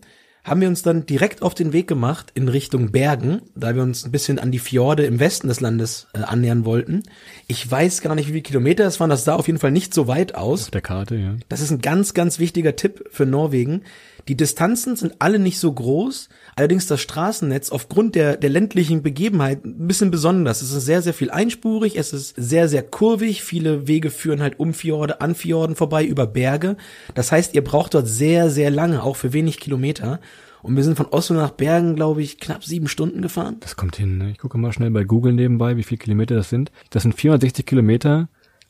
haben 0.46 0.62
wir 0.62 0.70
uns 0.70 0.84
dann 0.84 1.06
direkt 1.06 1.42
auf 1.42 1.54
den 1.54 1.74
Weg 1.74 1.86
gemacht 1.90 2.32
in 2.34 2.48
Richtung 2.48 2.94
Bergen, 2.94 3.42
da 3.56 3.76
wir 3.76 3.84
uns 3.84 4.06
ein 4.06 4.12
bisschen 4.12 4.40
an 4.40 4.54
die 4.54 4.60
Fjorde 4.60 5.04
im 5.06 5.20
Westen 5.20 5.50
des 5.50 5.60
Landes 5.60 6.08
äh, 6.14 6.20
annähern 6.20 6.64
wollten. 6.64 7.04
Ich 7.46 7.70
weiß 7.70 8.00
gar 8.00 8.16
nicht, 8.16 8.28
wie 8.30 8.32
viele 8.32 8.44
Kilometer 8.44 8.86
es 8.86 9.02
waren, 9.02 9.10
das 9.10 9.26
sah 9.26 9.36
auf 9.36 9.48
jeden 9.48 9.60
Fall 9.60 9.72
nicht 9.72 9.94
so 9.94 10.08
weit 10.08 10.34
aus. 10.34 10.64
Auf 10.64 10.72
der 10.72 10.80
Karte, 10.80 11.18
ja. 11.18 11.36
Das 11.50 11.60
ist 11.60 11.72
ein 11.72 11.82
ganz, 11.82 12.14
ganz 12.14 12.40
wichtiger 12.40 12.78
Tipp 12.78 13.04
für 13.12 13.26
Norwegen. 13.26 13.82
Die 14.28 14.36
Distanzen 14.36 14.98
sind 14.98 15.16
alle 15.20 15.40
nicht 15.40 15.58
so 15.60 15.72
groß, 15.72 16.28
allerdings 16.56 16.86
das 16.86 17.00
Straßennetz 17.02 17.70
aufgrund 17.70 18.16
der, 18.16 18.36
der 18.36 18.50
ländlichen 18.50 19.02
Begebenheit 19.02 19.64
ein 19.64 19.88
bisschen 19.88 20.12
besonders. 20.12 20.62
Es 20.62 20.74
ist 20.74 20.86
sehr, 20.86 21.02
sehr 21.02 21.14
viel 21.14 21.32
einspurig, 21.32 21.98
es 21.98 22.12
ist 22.12 22.36
sehr, 22.36 22.68
sehr 22.68 22.84
kurvig, 22.84 23.44
viele 23.44 23.88
Wege 23.88 24.10
führen 24.10 24.42
halt 24.42 24.60
um 24.60 24.74
Fjorde, 24.74 25.22
an 25.22 25.34
Fjorden 25.34 25.78
vorbei, 25.78 26.04
über 26.04 26.28
Berge. 26.28 26.76
Das 27.16 27.32
heißt, 27.32 27.56
ihr 27.56 27.64
braucht 27.64 27.94
dort 27.94 28.08
sehr, 28.08 28.50
sehr 28.50 28.70
lange, 28.70 29.02
auch 29.02 29.16
für 29.16 29.32
wenig 29.32 29.60
Kilometer. 29.60 30.20
Und 30.62 30.76
wir 30.76 30.84
sind 30.84 30.98
von 30.98 31.06
Oslo 31.06 31.38
nach 31.38 31.52
Bergen, 31.52 31.96
glaube 31.96 32.22
ich, 32.22 32.40
knapp 32.40 32.66
sieben 32.66 32.90
Stunden 32.90 33.22
gefahren. 33.22 33.58
Das 33.62 33.78
kommt 33.78 33.96
hin. 33.96 34.18
Ne? 34.18 34.32
Ich 34.32 34.40
gucke 34.40 34.58
mal 34.58 34.74
schnell 34.74 34.92
bei 34.92 35.06
Google 35.06 35.32
nebenbei, 35.32 35.78
wie 35.78 35.84
viele 35.84 36.00
Kilometer 36.00 36.36
das 36.36 36.50
sind. 36.50 36.74
Das 36.90 37.04
sind 37.04 37.16
460 37.16 37.66
Kilometer, 37.66 38.28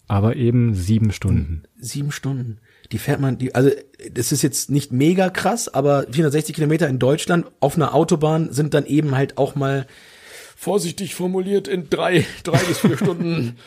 aber 0.07 0.35
eben 0.35 0.73
sieben 0.73 1.11
Stunden. 1.11 1.63
Sieben 1.79 2.11
Stunden. 2.11 2.59
Die 2.91 2.97
fährt 2.97 3.19
man, 3.19 3.37
die, 3.37 3.53
also 3.53 3.69
das 4.11 4.31
ist 4.31 4.41
jetzt 4.41 4.69
nicht 4.69 4.91
mega 4.91 5.29
krass, 5.29 5.67
aber 5.67 6.03
460 6.03 6.55
Kilometer 6.55 6.87
in 6.87 6.99
Deutschland 6.99 7.45
auf 7.59 7.75
einer 7.75 7.93
Autobahn 7.93 8.53
sind 8.53 8.73
dann 8.73 8.85
eben 8.85 9.15
halt 9.15 9.37
auch 9.37 9.55
mal 9.55 9.85
vorsichtig 10.55 11.13
formuliert 11.13 11.67
in 11.67 11.89
drei, 11.89 12.25
drei 12.43 12.57
bis 12.59 12.79
vier 12.79 12.97
Stunden 12.97 13.57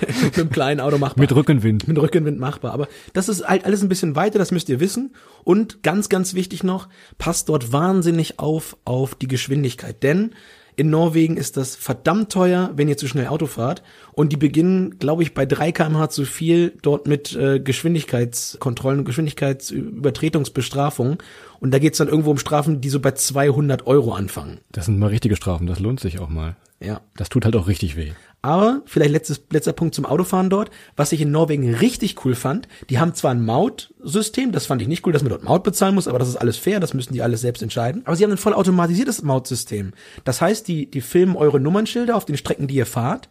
mit 0.22 0.38
einem 0.38 0.50
kleinen 0.50 0.80
Auto 0.80 0.98
machbar. 0.98 1.20
Mit 1.20 1.34
Rückenwind. 1.34 1.86
Mit 1.88 1.98
Rückenwind 1.98 2.38
machbar. 2.38 2.72
Aber 2.72 2.88
das 3.12 3.28
ist 3.28 3.46
halt 3.46 3.64
alles 3.64 3.82
ein 3.82 3.88
bisschen 3.88 4.16
weiter, 4.16 4.38
das 4.38 4.50
müsst 4.50 4.68
ihr 4.68 4.80
wissen. 4.80 5.14
Und 5.44 5.82
ganz, 5.82 6.08
ganz 6.08 6.34
wichtig 6.34 6.64
noch, 6.64 6.88
passt 7.18 7.48
dort 7.48 7.72
wahnsinnig 7.72 8.38
auf, 8.38 8.76
auf 8.84 9.14
die 9.14 9.28
Geschwindigkeit. 9.28 10.02
Denn 10.02 10.34
in 10.76 10.90
Norwegen 10.90 11.38
ist 11.38 11.56
das 11.56 11.74
verdammt 11.74 12.30
teuer, 12.30 12.70
wenn 12.76 12.88
ihr 12.88 12.98
zu 12.98 13.08
schnell 13.08 13.28
Auto 13.28 13.46
fahrt. 13.46 13.82
Und 14.12 14.30
die 14.32 14.36
beginnen, 14.36 14.98
glaube 14.98 15.22
ich, 15.22 15.32
bei 15.32 15.46
3 15.46 15.72
kmh 15.72 16.10
zu 16.10 16.26
viel 16.26 16.74
dort 16.82 17.06
mit 17.06 17.34
äh, 17.34 17.60
Geschwindigkeitskontrollen 17.60 18.98
und 19.00 19.06
Geschwindigkeitsübertretungsbestrafungen. 19.06 21.16
Und 21.60 21.70
da 21.72 21.78
geht's 21.78 21.96
dann 21.98 22.08
irgendwo 22.08 22.30
um 22.30 22.38
Strafen, 22.38 22.82
die 22.82 22.90
so 22.90 23.00
bei 23.00 23.12
200 23.12 23.86
Euro 23.86 24.12
anfangen. 24.12 24.58
Das 24.70 24.84
sind 24.84 24.98
mal 24.98 25.08
richtige 25.08 25.36
Strafen, 25.36 25.66
das 25.66 25.80
lohnt 25.80 26.00
sich 26.00 26.18
auch 26.18 26.28
mal. 26.28 26.56
Ja. 26.80 27.00
Das 27.16 27.28
tut 27.28 27.44
halt 27.44 27.56
auch 27.56 27.68
richtig 27.68 27.96
weh. 27.96 28.12
Aber 28.42 28.82
vielleicht 28.84 29.10
letztes, 29.10 29.42
letzter 29.50 29.72
Punkt 29.72 29.94
zum 29.94 30.06
Autofahren 30.06 30.50
dort. 30.50 30.70
Was 30.94 31.10
ich 31.10 31.20
in 31.20 31.30
Norwegen 31.32 31.74
richtig 31.74 32.24
cool 32.24 32.34
fand, 32.34 32.68
die 32.90 32.98
haben 32.98 33.14
zwar 33.14 33.32
ein 33.32 33.44
Mautsystem, 33.44 34.52
das 34.52 34.66
fand 34.66 34.82
ich 34.82 34.88
nicht 34.88 35.04
cool, 35.04 35.12
dass 35.12 35.22
man 35.22 35.30
dort 35.30 35.42
Maut 35.42 35.64
bezahlen 35.64 35.94
muss, 35.94 36.06
aber 36.06 36.18
das 36.18 36.28
ist 36.28 36.36
alles 36.36 36.56
fair, 36.56 36.78
das 36.78 36.94
müssen 36.94 37.12
die 37.12 37.22
alles 37.22 37.40
selbst 37.40 37.62
entscheiden. 37.62 38.02
Aber 38.04 38.14
sie 38.14 38.22
haben 38.22 38.30
ein 38.30 38.36
voll 38.36 38.54
automatisiertes 38.54 39.22
Mautsystem. 39.22 39.94
Das 40.24 40.40
heißt, 40.40 40.68
die, 40.68 40.88
die 40.90 41.00
filmen 41.00 41.34
eure 41.34 41.58
Nummernschilder 41.58 42.14
auf 42.14 42.24
den 42.24 42.36
Strecken, 42.36 42.68
die 42.68 42.76
ihr 42.76 42.86
fahrt, 42.86 43.28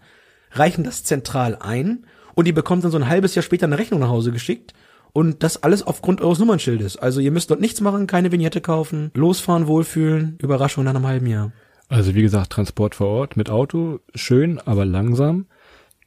reichen 0.52 0.84
das 0.84 1.04
zentral 1.04 1.58
ein 1.62 2.06
und 2.34 2.48
ihr 2.48 2.54
bekommt 2.54 2.84
dann 2.84 2.92
so 2.92 2.98
ein 2.98 3.08
halbes 3.08 3.36
Jahr 3.36 3.44
später 3.44 3.68
eine 3.68 3.78
Rechnung 3.78 4.02
nach 4.02 4.10
Hause 4.10 4.32
geschickt. 4.32 4.74
Und 5.14 5.44
das 5.44 5.64
alles 5.64 5.82
aufgrund 5.82 6.20
eures 6.20 6.40
Nummernschildes. 6.40 6.98
Also 6.98 7.22
ihr 7.22 7.32
müsst 7.32 7.50
dort 7.50 7.62
nichts 7.62 7.80
machen, 7.80 8.06
keine 8.06 8.34
Vignette 8.34 8.60
kaufen, 8.60 9.12
losfahren, 9.14 9.66
wohlfühlen, 9.66 10.38
Überraschung 10.42 10.84
nach 10.84 10.94
einem 10.94 11.08
halben 11.08 11.28
Jahr. 11.28 11.54
Also 11.90 12.16
wie 12.16 12.22
gesagt, 12.22 12.52
Transport 12.52 12.96
vor 12.96 13.08
Ort 13.08 13.38
mit 13.38 13.50
Auto, 13.50 14.00
schön, 14.14 14.60
aber 14.60 14.86
langsam. 14.86 15.46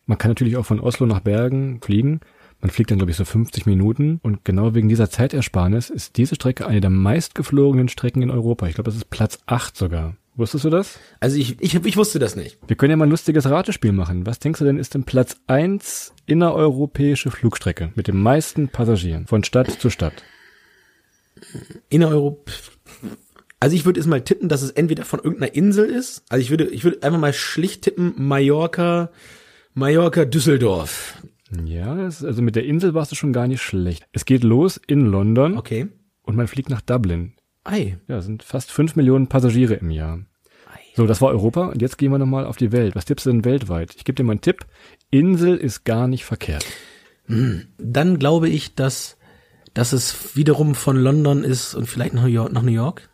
Man 0.06 0.18
kann 0.18 0.30
natürlich 0.30 0.56
auch 0.56 0.66
von 0.66 0.80
Oslo 0.80 1.06
nach 1.06 1.20
Bergen 1.20 1.80
fliegen. 1.82 2.20
Man 2.60 2.70
fliegt 2.70 2.90
dann, 2.90 2.98
glaube 2.98 3.12
ich, 3.12 3.16
so 3.16 3.24
50 3.24 3.66
Minuten. 3.66 4.18
Und 4.22 4.44
genau 4.44 4.74
wegen 4.74 4.88
dieser 4.88 5.10
Zeitersparnis 5.10 5.90
ist 5.90 6.16
diese 6.16 6.34
Strecke 6.34 6.66
eine 6.66 6.80
der 6.80 6.90
meistgeflogenen 6.90 7.88
Strecken 7.88 8.22
in 8.22 8.30
Europa. 8.30 8.66
Ich 8.66 8.74
glaube, 8.74 8.90
das 8.90 8.96
ist 8.96 9.10
Platz 9.10 9.38
8 9.46 9.76
sogar. 9.76 10.16
Wusstest 10.34 10.64
du 10.64 10.70
das? 10.70 10.98
Also 11.20 11.36
ich, 11.36 11.60
ich, 11.60 11.74
ich 11.74 11.96
wusste 11.96 12.18
das 12.18 12.36
nicht. 12.36 12.58
Wir 12.66 12.76
können 12.76 12.92
ja 12.92 12.96
mal 12.96 13.06
ein 13.06 13.10
lustiges 13.10 13.48
Ratespiel 13.48 13.92
machen. 13.92 14.24
Was 14.24 14.38
denkst 14.38 14.60
du 14.60 14.64
denn 14.64 14.78
ist 14.78 14.94
denn 14.94 15.04
Platz 15.04 15.36
1 15.48 16.14
innereuropäische 16.26 17.30
Flugstrecke 17.30 17.92
mit 17.96 18.08
den 18.08 18.20
meisten 18.20 18.68
Passagieren 18.68 19.26
von 19.26 19.44
Stadt 19.44 19.70
zu 19.70 19.90
Stadt? 19.90 20.22
Innereuropa. 21.88 22.52
Also 23.60 23.74
ich 23.74 23.84
würde 23.84 23.98
jetzt 24.00 24.06
mal 24.06 24.22
tippen, 24.22 24.48
dass 24.48 24.62
es 24.62 24.70
entweder 24.70 25.04
von 25.04 25.20
irgendeiner 25.20 25.54
Insel 25.54 25.86
ist. 25.86 26.22
Also 26.28 26.40
ich 26.42 26.50
würde, 26.50 26.66
ich 26.68 26.84
würde 26.84 27.02
einfach 27.02 27.18
mal 27.18 27.32
schlicht 27.32 27.82
tippen, 27.82 28.14
Mallorca, 28.16 29.10
Mallorca, 29.74 30.24
Düsseldorf. 30.24 31.20
Ja, 31.64 31.94
das, 31.94 32.22
also 32.24 32.42
mit 32.42 32.56
der 32.56 32.64
Insel 32.64 32.94
warst 32.94 33.10
du 33.10 33.16
schon 33.16 33.32
gar 33.32 33.48
nicht 33.48 33.62
schlecht. 33.62 34.06
Es 34.12 34.24
geht 34.26 34.44
los 34.44 34.80
in 34.86 35.06
London 35.06 35.56
Okay. 35.56 35.88
und 36.22 36.36
man 36.36 36.46
fliegt 36.46 36.68
nach 36.70 36.82
Dublin. 36.82 37.32
Ei. 37.64 37.98
Ja, 38.06 38.18
es 38.18 38.26
sind 38.26 38.42
fast 38.42 38.70
fünf 38.70 38.96
Millionen 38.96 39.26
Passagiere 39.28 39.74
im 39.74 39.90
Jahr. 39.90 40.20
So, 40.94 41.06
das 41.06 41.20
war 41.20 41.28
Europa 41.28 41.66
und 41.66 41.80
jetzt 41.80 41.96
gehen 41.96 42.10
wir 42.10 42.18
nochmal 42.18 42.44
auf 42.44 42.56
die 42.56 42.72
Welt. 42.72 42.96
Was 42.96 43.04
tippst 43.04 43.26
du 43.26 43.30
denn 43.30 43.44
weltweit? 43.44 43.94
Ich 43.96 44.04
gebe 44.04 44.16
dir 44.16 44.24
mal 44.24 44.32
einen 44.32 44.40
Tipp. 44.40 44.66
Insel 45.10 45.56
ist 45.56 45.84
gar 45.84 46.08
nicht 46.08 46.24
verkehrt. 46.24 46.66
Dann 47.28 48.18
glaube 48.18 48.48
ich, 48.48 48.74
dass, 48.74 49.16
dass 49.74 49.92
es 49.92 50.34
wiederum 50.36 50.74
von 50.74 50.96
London 50.96 51.44
ist 51.44 51.74
und 51.74 51.86
vielleicht 51.86 52.14
nach 52.14 52.22
New 52.22 52.28
York. 52.28 52.52
Nach 52.52 52.62
New 52.62 52.72
York. 52.72 53.08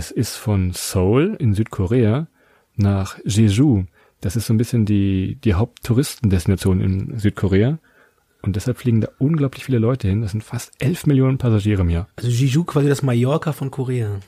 Es 0.00 0.10
ist 0.10 0.36
von 0.36 0.72
Seoul 0.72 1.36
in 1.38 1.52
Südkorea 1.52 2.26
nach 2.74 3.18
Jeju. 3.22 3.84
Das 4.22 4.34
ist 4.34 4.46
so 4.46 4.54
ein 4.54 4.56
bisschen 4.56 4.86
die, 4.86 5.36
die 5.44 5.52
Haupttouristendestination 5.52 6.80
in 6.80 7.18
Südkorea. 7.18 7.78
Und 8.40 8.56
deshalb 8.56 8.78
fliegen 8.78 9.02
da 9.02 9.08
unglaublich 9.18 9.62
viele 9.66 9.78
Leute 9.78 10.08
hin. 10.08 10.22
Das 10.22 10.30
sind 10.30 10.42
fast 10.42 10.72
elf 10.78 11.04
Millionen 11.04 11.36
Passagiere 11.36 11.82
im 11.82 11.90
Jahr. 11.90 12.08
Also 12.16 12.30
Jeju 12.30 12.64
quasi 12.64 12.88
das 12.88 13.02
Mallorca 13.02 13.52
von 13.52 13.70
Korea. 13.70 14.20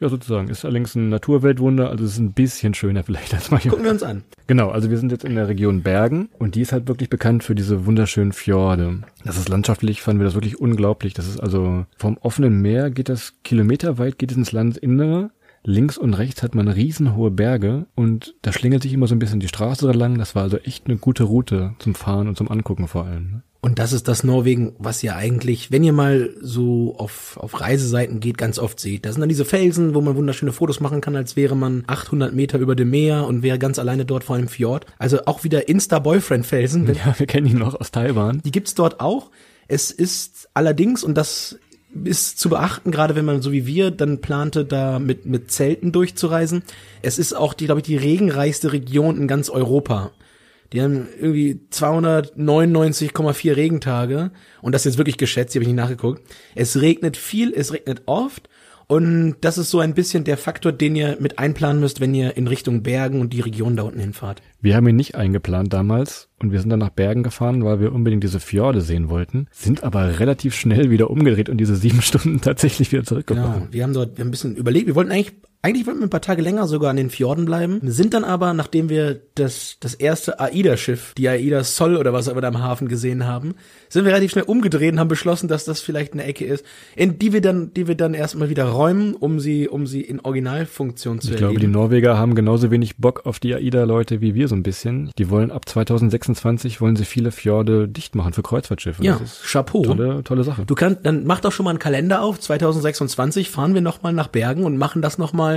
Ja, 0.00 0.08
sozusagen. 0.08 0.48
Ist 0.48 0.64
allerdings 0.64 0.94
ein 0.94 1.08
Naturweltwunder, 1.08 1.90
also 1.90 2.04
es 2.04 2.12
ist 2.12 2.18
ein 2.18 2.32
bisschen 2.32 2.72
schöner 2.74 3.02
vielleicht 3.02 3.34
als 3.34 3.50
Mallorca. 3.50 3.70
Gucken 3.70 3.84
wir 3.84 3.90
uns 3.90 4.02
an. 4.04 4.22
Genau, 4.46 4.70
also 4.70 4.90
wir 4.90 4.98
sind 4.98 5.10
jetzt 5.10 5.24
in 5.24 5.34
der 5.34 5.48
Region 5.48 5.82
Bergen 5.82 6.28
und 6.38 6.54
die 6.54 6.60
ist 6.60 6.72
halt 6.72 6.86
wirklich 6.86 7.10
bekannt 7.10 7.42
für 7.42 7.56
diese 7.56 7.84
wunderschönen 7.84 8.32
Fjorde. 8.32 9.00
Das 9.24 9.36
ist 9.36 9.48
landschaftlich, 9.48 10.00
fanden 10.00 10.20
wir 10.20 10.24
das 10.24 10.34
wirklich 10.34 10.60
unglaublich. 10.60 11.14
Das 11.14 11.26
ist 11.26 11.40
also 11.40 11.84
vom 11.96 12.16
offenen 12.18 12.62
Meer 12.62 12.90
geht 12.90 13.08
das 13.08 13.34
kilometerweit, 13.42 14.18
geht 14.18 14.30
es 14.30 14.36
ins 14.36 14.52
Landesinnere. 14.52 15.30
Links 15.64 15.98
und 15.98 16.14
rechts 16.14 16.42
hat 16.44 16.54
man 16.54 16.68
riesenhohe 16.68 17.32
Berge 17.32 17.86
und 17.96 18.36
da 18.42 18.52
schlingelt 18.52 18.82
sich 18.84 18.92
immer 18.92 19.08
so 19.08 19.16
ein 19.16 19.18
bisschen 19.18 19.40
die 19.40 19.48
Straße 19.48 19.86
da 19.86 19.92
lang. 19.92 20.16
Das 20.16 20.36
war 20.36 20.44
also 20.44 20.58
echt 20.58 20.86
eine 20.86 20.96
gute 20.96 21.24
Route 21.24 21.74
zum 21.80 21.96
Fahren 21.96 22.28
und 22.28 22.36
zum 22.36 22.50
Angucken 22.50 22.86
vor 22.86 23.04
allem. 23.04 23.42
Und 23.60 23.80
das 23.80 23.92
ist 23.92 24.06
das 24.06 24.22
Norwegen, 24.22 24.74
was 24.78 25.02
ihr 25.02 25.16
eigentlich, 25.16 25.72
wenn 25.72 25.82
ihr 25.82 25.92
mal 25.92 26.30
so 26.40 26.94
auf, 26.96 27.36
auf 27.38 27.60
Reiseseiten 27.60 28.20
geht, 28.20 28.38
ganz 28.38 28.58
oft 28.58 28.78
seht. 28.78 29.04
Da 29.04 29.10
sind 29.10 29.20
dann 29.20 29.28
diese 29.28 29.44
Felsen, 29.44 29.94
wo 29.94 30.00
man 30.00 30.14
wunderschöne 30.14 30.52
Fotos 30.52 30.78
machen 30.78 31.00
kann, 31.00 31.16
als 31.16 31.34
wäre 31.34 31.56
man 31.56 31.82
800 31.88 32.32
Meter 32.32 32.58
über 32.60 32.76
dem 32.76 32.90
Meer 32.90 33.26
und 33.26 33.42
wäre 33.42 33.58
ganz 33.58 33.80
alleine 33.80 34.04
dort 34.04 34.22
vor 34.22 34.36
einem 34.36 34.46
Fjord. 34.46 34.86
Also 34.98 35.24
auch 35.26 35.42
wieder 35.42 35.68
Insta-Boyfriend-Felsen. 35.68 36.88
Ja, 36.98 37.16
wir 37.16 37.26
kennen 37.26 37.46
ihn 37.46 37.58
noch 37.58 37.78
aus 37.78 37.90
Taiwan. 37.92 38.40
Die 38.44 38.50
gibt's 38.50 38.74
dort 38.74 39.00
auch. 39.00 39.30
Es 39.68 39.90
ist 39.90 40.48
allerdings, 40.54 41.04
und 41.04 41.14
das 41.14 41.58
ist 42.04 42.38
zu 42.38 42.48
beachten, 42.48 42.90
gerade 42.90 43.14
wenn 43.14 43.24
man 43.24 43.40
so 43.42 43.52
wie 43.52 43.66
wir 43.66 43.90
dann 43.90 44.20
plante, 44.20 44.64
da 44.64 44.98
mit, 44.98 45.26
mit 45.26 45.50
Zelten 45.50 45.92
durchzureisen. 45.92 46.62
Es 47.02 47.18
ist 47.18 47.34
auch, 47.34 47.54
die, 47.54 47.66
glaube 47.66 47.80
ich, 47.80 47.86
die 47.86 47.96
regenreichste 47.96 48.72
Region 48.72 49.16
in 49.16 49.28
ganz 49.28 49.48
Europa. 49.48 50.10
Die 50.72 50.82
haben 50.82 51.06
irgendwie 51.18 51.60
299,4 51.72 53.56
Regentage. 53.56 54.30
Und 54.62 54.74
das 54.74 54.82
ist 54.82 54.92
jetzt 54.92 54.98
wirklich 54.98 55.16
geschätzt, 55.18 55.54
die 55.54 55.58
habe 55.58 55.62
ich 55.64 55.68
nicht 55.68 55.76
nachgeguckt. 55.76 56.22
Es 56.54 56.80
regnet 56.80 57.16
viel, 57.16 57.52
es 57.54 57.72
regnet 57.72 58.02
oft. 58.06 58.48
Und 58.90 59.36
das 59.42 59.58
ist 59.58 59.68
so 59.70 59.80
ein 59.80 59.92
bisschen 59.92 60.24
der 60.24 60.38
Faktor, 60.38 60.72
den 60.72 60.96
ihr 60.96 61.18
mit 61.20 61.38
einplanen 61.38 61.78
müsst, 61.78 62.00
wenn 62.00 62.14
ihr 62.14 62.38
in 62.38 62.46
Richtung 62.46 62.82
Bergen 62.82 63.20
und 63.20 63.34
die 63.34 63.40
Region 63.40 63.76
da 63.76 63.82
unten 63.82 64.00
hinfahrt. 64.00 64.40
Wir 64.62 64.76
haben 64.76 64.88
ihn 64.88 64.96
nicht 64.96 65.14
eingeplant 65.14 65.74
damals 65.74 66.30
und 66.38 66.52
wir 66.52 66.60
sind 66.60 66.70
dann 66.70 66.78
nach 66.78 66.88
Bergen 66.88 67.22
gefahren, 67.22 67.62
weil 67.64 67.80
wir 67.80 67.92
unbedingt 67.92 68.24
diese 68.24 68.40
Fjorde 68.40 68.80
sehen 68.80 69.10
wollten, 69.10 69.46
sind 69.52 69.84
aber 69.84 70.18
relativ 70.20 70.54
schnell 70.54 70.90
wieder 70.90 71.10
umgedreht 71.10 71.50
und 71.50 71.58
diese 71.58 71.76
sieben 71.76 72.00
Stunden 72.02 72.40
tatsächlich 72.40 72.90
wieder 72.90 73.02
Genau. 73.02 73.08
zurückgefahren. 73.08 73.68
Wir 73.72 73.82
haben 73.82 73.92
dort 73.92 74.16
wir 74.16 74.22
haben 74.22 74.28
ein 74.28 74.30
bisschen 74.30 74.56
überlegt. 74.56 74.86
Wir 74.86 74.94
wollten 74.94 75.12
eigentlich 75.12 75.34
Eigentlich 75.60 75.86
wollten 75.86 75.98
wir 76.00 76.06
ein 76.06 76.10
paar 76.10 76.20
Tage 76.20 76.40
länger 76.40 76.68
sogar 76.68 76.90
an 76.90 76.96
den 76.96 77.10
Fjorden 77.10 77.44
bleiben, 77.44 77.80
sind 77.82 78.14
dann 78.14 78.22
aber, 78.22 78.54
nachdem 78.54 78.88
wir 78.88 79.20
das, 79.34 79.76
das 79.80 79.94
erste 79.94 80.38
AIDA-Schiff, 80.38 81.14
die 81.16 81.28
AIDA 81.28 81.64
Sol 81.64 81.96
oder 81.96 82.12
was 82.12 82.28
auch 82.28 82.32
immer 82.32 82.40
da 82.40 82.48
im 82.48 82.62
Hafen 82.62 82.86
gesehen 82.86 83.26
haben, 83.26 83.54
sind 83.88 84.04
wir 84.04 84.12
relativ 84.12 84.30
schnell 84.30 84.44
umgedreht 84.44 84.92
und 84.92 85.00
haben 85.00 85.08
beschlossen, 85.08 85.48
dass 85.48 85.64
das 85.64 85.80
vielleicht 85.80 86.12
eine 86.12 86.24
Ecke 86.24 86.44
ist, 86.44 86.64
in 86.94 87.18
die 87.18 87.32
wir 87.32 87.40
dann, 87.40 87.74
die 87.74 87.88
wir 87.88 87.96
dann 87.96 88.14
erstmal 88.14 88.50
wieder 88.50 88.66
räumen, 88.66 89.14
um 89.14 89.40
sie, 89.40 89.68
um 89.68 89.86
sie 89.86 90.02
in 90.02 90.20
Originalfunktion 90.20 91.20
zu 91.20 91.32
Ich 91.32 91.36
glaube, 91.36 91.58
die 91.58 91.66
Norweger 91.66 92.16
haben 92.16 92.36
genauso 92.36 92.70
wenig 92.70 92.98
Bock 92.98 93.26
auf 93.26 93.40
die 93.40 93.54
AIDA-Leute 93.54 94.20
wie 94.20 94.34
wir 94.36 94.46
so 94.46 94.54
ein 94.54 94.62
bisschen. 94.62 95.10
Die 95.18 95.28
wollen 95.28 95.50
ab 95.50 95.68
2026 95.68 96.80
wollen 96.80 96.94
sie 96.94 97.04
viele 97.04 97.32
Fjorde 97.32 97.88
dicht 97.88 98.14
machen 98.14 98.32
für 98.32 98.42
Kreuzfahrtschiffe. 98.42 99.02
Ja, 99.02 99.20
Chapeau. 99.44 99.82
Tolle, 99.82 100.22
tolle 100.22 100.44
Sache. 100.44 100.64
Du 100.66 100.74
kannst, 100.74 101.04
dann 101.04 101.24
mach 101.24 101.40
doch 101.40 101.52
schon 101.52 101.64
mal 101.64 101.70
einen 101.70 101.78
Kalender 101.78 102.22
auf. 102.22 102.38
2026 102.38 103.50
fahren 103.50 103.74
wir 103.74 103.80
nochmal 103.80 104.12
nach 104.12 104.28
Bergen 104.28 104.64
und 104.64 104.76
machen 104.76 105.02
das 105.02 105.18
nochmal, 105.18 105.47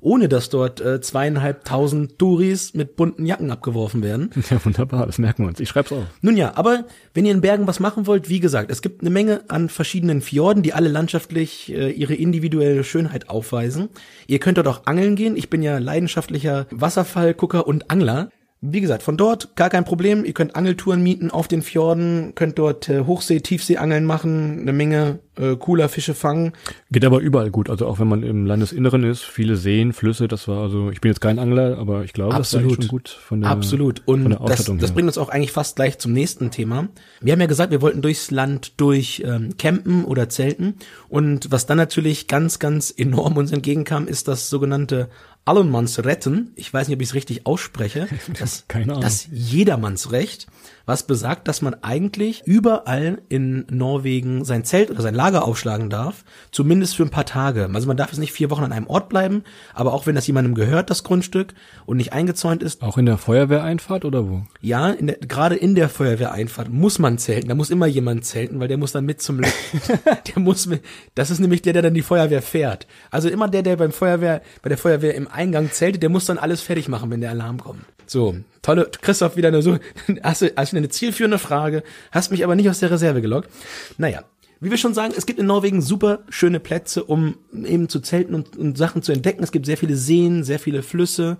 ohne 0.00 0.28
dass 0.28 0.48
dort 0.48 0.80
äh, 0.80 1.00
zweieinhalbtausend 1.00 2.18
Touris 2.18 2.74
mit 2.74 2.96
bunten 2.96 3.26
Jacken 3.26 3.50
abgeworfen 3.50 4.02
werden. 4.02 4.30
Ja, 4.50 4.64
wunderbar, 4.64 5.04
das 5.04 5.18
merken 5.18 5.42
wir 5.42 5.48
uns. 5.48 5.60
Ich 5.60 5.68
schreib's 5.68 5.92
auf. 5.92 6.04
Nun 6.22 6.36
ja, 6.36 6.56
aber 6.56 6.86
wenn 7.12 7.26
ihr 7.26 7.32
in 7.32 7.42
Bergen 7.42 7.66
was 7.66 7.80
machen 7.80 8.06
wollt, 8.06 8.30
wie 8.30 8.40
gesagt, 8.40 8.70
es 8.70 8.80
gibt 8.80 9.02
eine 9.02 9.10
Menge 9.10 9.42
an 9.48 9.68
verschiedenen 9.68 10.22
Fjorden, 10.22 10.62
die 10.62 10.72
alle 10.72 10.88
landschaftlich 10.88 11.70
äh, 11.72 11.90
ihre 11.90 12.14
individuelle 12.14 12.84
Schönheit 12.84 13.28
aufweisen. 13.28 13.90
Ihr 14.26 14.38
könnt 14.38 14.56
dort 14.56 14.68
auch 14.68 14.86
angeln 14.86 15.16
gehen. 15.16 15.36
Ich 15.36 15.50
bin 15.50 15.62
ja 15.62 15.78
leidenschaftlicher 15.78 16.66
Wasserfallgucker 16.70 17.66
und 17.66 17.90
Angler. 17.90 18.30
Wie 18.60 18.80
gesagt, 18.80 19.02
von 19.02 19.16
dort 19.16 19.54
gar 19.54 19.70
kein 19.70 19.84
Problem. 19.84 20.24
Ihr 20.24 20.32
könnt 20.32 20.56
Angeltouren 20.56 21.02
mieten 21.02 21.30
auf 21.30 21.46
den 21.46 21.62
Fjorden, 21.62 22.34
könnt 22.34 22.58
dort 22.58 22.88
äh, 22.88 23.04
Hochsee, 23.04 23.40
Tiefseeangeln 23.40 24.04
machen, 24.04 24.60
eine 24.60 24.72
Menge 24.72 25.20
äh, 25.38 25.56
cooler 25.56 25.88
Fische 25.88 26.14
fangen. 26.14 26.52
Geht 26.90 27.04
aber 27.04 27.20
überall 27.20 27.50
gut. 27.50 27.70
Also 27.70 27.86
auch 27.86 27.98
wenn 27.98 28.08
man 28.08 28.22
im 28.22 28.46
Landesinneren 28.46 29.04
ist, 29.04 29.22
viele 29.22 29.56
Seen, 29.56 29.92
Flüsse, 29.92 30.28
das 30.28 30.48
war 30.48 30.62
also, 30.62 30.90
ich 30.90 31.00
bin 31.00 31.10
jetzt 31.10 31.20
kein 31.20 31.38
Angler, 31.38 31.78
aber 31.78 32.04
ich 32.04 32.12
glaube, 32.12 32.34
das 32.36 32.54
eigentlich 32.54 32.74
schon 32.76 32.88
gut 32.88 33.08
von 33.08 33.40
der, 33.40 33.50
Absolut. 33.50 34.02
von 34.04 34.24
Und 34.24 34.30
der 34.30 34.38
das, 34.40 34.64
das 34.64 34.68
her. 34.68 34.88
bringt 34.92 35.08
uns 35.08 35.18
auch 35.18 35.28
eigentlich 35.28 35.52
fast 35.52 35.76
gleich 35.76 35.98
zum 35.98 36.12
nächsten 36.12 36.50
Thema. 36.50 36.88
Wir 37.20 37.32
haben 37.32 37.40
ja 37.40 37.46
gesagt, 37.46 37.70
wir 37.70 37.82
wollten 37.82 38.02
durchs 38.02 38.30
Land 38.30 38.72
durch 38.80 39.22
ähm, 39.24 39.56
campen 39.56 40.04
oder 40.04 40.28
zelten. 40.28 40.74
Und 41.08 41.50
was 41.50 41.66
dann 41.66 41.76
natürlich 41.78 42.26
ganz, 42.26 42.58
ganz 42.58 42.92
enorm 42.96 43.36
uns 43.36 43.52
entgegenkam, 43.52 44.06
ist 44.08 44.28
das 44.28 44.50
sogenannte 44.50 45.08
Allenmannsretten. 45.44 46.52
Ich 46.56 46.72
weiß 46.72 46.88
nicht, 46.88 46.96
ob 46.96 47.02
ich 47.02 47.08
es 47.08 47.14
richtig 47.14 47.46
ausspreche. 47.46 48.06
Das, 48.38 48.64
Keine 48.68 48.92
Ahnung. 48.92 49.00
das 49.00 49.26
Jedermannsrecht, 49.32 50.46
was 50.88 51.02
besagt, 51.04 51.46
dass 51.48 51.62
man 51.62 51.74
eigentlich 51.82 52.42
überall 52.46 53.20
in 53.28 53.66
Norwegen 53.70 54.44
sein 54.44 54.64
Zelt 54.64 54.90
oder 54.90 55.02
sein 55.02 55.14
Lager 55.14 55.44
aufschlagen 55.44 55.90
darf, 55.90 56.24
zumindest 56.50 56.96
für 56.96 57.02
ein 57.02 57.10
paar 57.10 57.26
Tage. 57.26 57.68
Also 57.74 57.86
man 57.86 57.96
darf 57.96 58.08
jetzt 58.10 58.18
nicht 58.18 58.32
vier 58.32 58.50
Wochen 58.50 58.64
an 58.64 58.72
einem 58.72 58.86
Ort 58.86 59.08
bleiben, 59.08 59.44
aber 59.74 59.92
auch 59.92 60.06
wenn 60.06 60.14
das 60.14 60.26
jemandem 60.26 60.54
gehört, 60.54 60.88
das 60.90 61.04
Grundstück, 61.04 61.52
und 61.86 61.98
nicht 61.98 62.12
eingezäunt 62.12 62.62
ist, 62.62 62.82
Auch 62.82 62.98
in 62.98 63.06
der 63.06 63.18
Feuerwehreinfahrt 63.18 64.04
oder 64.04 64.28
wo? 64.28 64.42
ja, 64.60 64.88
in 64.90 65.08
der, 65.08 65.16
gerade 65.18 65.54
in 65.56 65.74
der 65.74 65.88
Feuerwehreinfahrt 65.88 66.70
muss 66.70 66.98
man 66.98 67.18
zelten. 67.18 67.48
Da 67.48 67.54
muss 67.54 67.70
immer 67.70 67.86
jemand 67.86 68.24
zelten, 68.24 68.58
weil 68.58 68.68
der 68.68 68.78
muss 68.78 68.92
dann 68.92 69.04
mit 69.04 69.20
zum, 69.20 69.40
Le- 69.40 69.46
der 70.34 70.42
muss 70.42 70.66
mit, 70.66 70.82
das 71.14 71.30
ist 71.30 71.38
nämlich 71.38 71.60
der, 71.62 71.74
der 71.74 71.82
dann 71.82 71.94
die 71.94 72.02
Feuerwehr 72.02 72.40
fährt. 72.42 72.86
Also 73.10 73.28
immer 73.28 73.48
der, 73.48 73.62
der 73.62 73.76
beim 73.76 73.92
Feuerwehr, 73.92 74.40
bei 74.62 74.68
der 74.70 74.78
Feuerwehr 74.78 75.14
im 75.14 75.28
Eingang 75.28 75.70
zeltet, 75.70 76.02
der 76.02 76.10
muss 76.10 76.24
dann 76.24 76.38
alles 76.38 76.62
fertig 76.62 76.88
machen, 76.88 77.10
wenn 77.10 77.20
der 77.20 77.30
Alarm 77.30 77.58
kommt. 77.60 77.84
So, 78.06 78.36
tolle, 78.68 78.90
Christoph 79.00 79.36
wieder 79.36 79.48
eine 79.48 79.62
so, 79.62 79.78
hast 80.22 80.42
du, 80.42 80.52
hast 80.54 80.72
du 80.72 80.76
eine 80.76 80.88
zielführende 80.88 81.38
Frage, 81.38 81.82
hast 82.12 82.30
mich 82.30 82.44
aber 82.44 82.54
nicht 82.54 82.68
aus 82.68 82.80
der 82.80 82.90
Reserve 82.90 83.20
gelockt. 83.22 83.48
Naja. 83.96 84.24
Wie 84.60 84.70
wir 84.70 84.76
schon 84.76 84.92
sagen, 84.92 85.14
es 85.16 85.24
gibt 85.24 85.38
in 85.38 85.46
Norwegen 85.46 85.80
super 85.80 86.24
schöne 86.30 86.58
Plätze, 86.58 87.04
um 87.04 87.36
eben 87.52 87.88
zu 87.88 88.00
zelten 88.00 88.34
und, 88.34 88.56
und 88.56 88.76
Sachen 88.76 89.02
zu 89.02 89.12
entdecken. 89.12 89.44
Es 89.44 89.52
gibt 89.52 89.66
sehr 89.66 89.76
viele 89.76 89.94
Seen, 89.94 90.42
sehr 90.42 90.58
viele 90.58 90.82
Flüsse, 90.82 91.38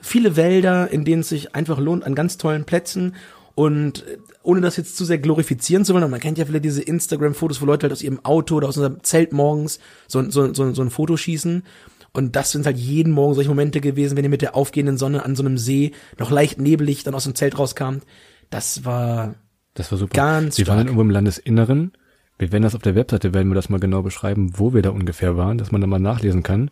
viele 0.00 0.36
Wälder, 0.36 0.88
in 0.88 1.04
denen 1.04 1.22
es 1.22 1.28
sich 1.28 1.56
einfach 1.56 1.80
lohnt, 1.80 2.04
an 2.04 2.14
ganz 2.14 2.38
tollen 2.38 2.64
Plätzen. 2.64 3.16
Und 3.56 4.06
äh, 4.06 4.18
ohne 4.44 4.60
das 4.60 4.76
jetzt 4.76 4.96
zu 4.96 5.04
sehr 5.04 5.18
glorifizieren 5.18 5.84
zu 5.84 5.92
wollen, 5.92 6.08
man 6.08 6.20
kennt 6.20 6.38
ja 6.38 6.44
vielleicht 6.44 6.64
diese 6.64 6.82
Instagram-Fotos, 6.82 7.60
wo 7.60 7.66
Leute 7.66 7.84
halt 7.84 7.92
aus 7.92 8.02
ihrem 8.02 8.24
Auto 8.24 8.54
oder 8.54 8.68
aus 8.68 8.76
unserem 8.76 9.02
Zelt 9.02 9.32
morgens 9.32 9.80
so, 10.06 10.30
so, 10.30 10.54
so, 10.54 10.72
so 10.72 10.82
ein 10.82 10.90
Foto 10.90 11.16
schießen. 11.16 11.64
Und 12.12 12.36
das 12.36 12.50
sind 12.52 12.66
halt 12.66 12.76
jeden 12.76 13.12
Morgen 13.12 13.34
solche 13.34 13.48
Momente 13.48 13.80
gewesen, 13.80 14.16
wenn 14.16 14.24
ihr 14.24 14.30
mit 14.30 14.42
der 14.42 14.54
aufgehenden 14.54 14.98
Sonne 14.98 15.24
an 15.24 15.34
so 15.34 15.42
einem 15.42 15.56
See 15.56 15.92
noch 16.18 16.30
leicht 16.30 16.60
nebelig 16.60 17.04
dann 17.04 17.14
aus 17.14 17.24
dem 17.24 17.34
Zelt 17.34 17.58
rauskamt. 17.58 18.04
Das 18.50 18.84
war 18.84 19.34
Das 19.74 19.90
war 19.90 19.98
super. 19.98 20.14
Ganz 20.14 20.58
Wir 20.58 20.66
waren 20.66 20.76
stark. 20.76 20.86
irgendwo 20.88 21.00
im 21.02 21.10
Landesinneren. 21.10 21.92
Wir 22.38 22.52
werden 22.52 22.64
das 22.64 22.74
auf 22.74 22.82
der 22.82 22.94
Webseite, 22.94 23.32
werden 23.34 23.48
wir 23.50 23.54
das 23.54 23.68
mal 23.70 23.80
genau 23.80 24.02
beschreiben, 24.02 24.58
wo 24.58 24.74
wir 24.74 24.82
da 24.82 24.90
ungefähr 24.90 25.36
waren, 25.36 25.58
dass 25.58 25.70
man 25.72 25.80
da 25.80 25.86
mal 25.86 25.98
nachlesen 26.00 26.42
kann. 26.42 26.70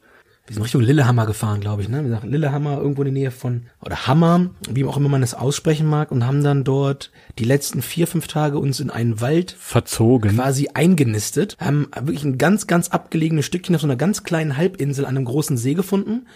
Wir 0.51 0.55
sind 0.55 0.65
Richtung 0.65 0.83
Lillehammer 0.83 1.27
gefahren, 1.27 1.61
glaube 1.61 1.83
ich, 1.83 1.89
ne? 1.89 2.03
Wir 2.03 2.11
sagen 2.11 2.29
Lillehammer 2.29 2.79
irgendwo 2.79 3.03
in 3.03 3.05
der 3.05 3.13
Nähe 3.13 3.31
von, 3.31 3.67
oder 3.83 4.09
Hammer, 4.09 4.51
wie 4.69 4.85
auch 4.85 4.97
immer 4.97 5.09
man 5.09 5.21
das 5.21 5.33
aussprechen 5.33 5.87
mag, 5.87 6.11
und 6.11 6.27
haben 6.27 6.43
dann 6.43 6.65
dort 6.65 7.13
die 7.39 7.45
letzten 7.45 7.83
vier, 7.83 8.09
fünf 8.09 8.27
Tage 8.27 8.59
uns 8.59 8.81
in 8.81 8.91
einen 8.91 9.21
Wald 9.21 9.53
Verzogen. 9.57 10.35
quasi 10.35 10.71
eingenistet, 10.75 11.57
haben 11.61 11.87
wirklich 11.95 12.25
ein 12.25 12.37
ganz, 12.37 12.67
ganz 12.67 12.89
abgelegenes 12.89 13.47
Stückchen 13.47 13.77
auf 13.77 13.83
so 13.83 13.87
einer 13.87 13.95
ganz 13.95 14.25
kleinen 14.25 14.57
Halbinsel 14.57 15.05
an 15.05 15.17
einem 15.17 15.27
großen 15.27 15.57
See 15.57 15.75
gefunden. 15.75 16.27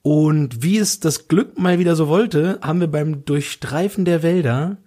Und 0.00 0.62
wie 0.62 0.78
es 0.78 1.00
das 1.00 1.28
Glück 1.28 1.58
mal 1.58 1.78
wieder 1.78 1.94
so 1.94 2.08
wollte, 2.08 2.58
haben 2.62 2.80
wir 2.80 2.88
beim 2.88 3.26
Durchstreifen 3.26 4.06
der 4.06 4.22
Wälder 4.22 4.78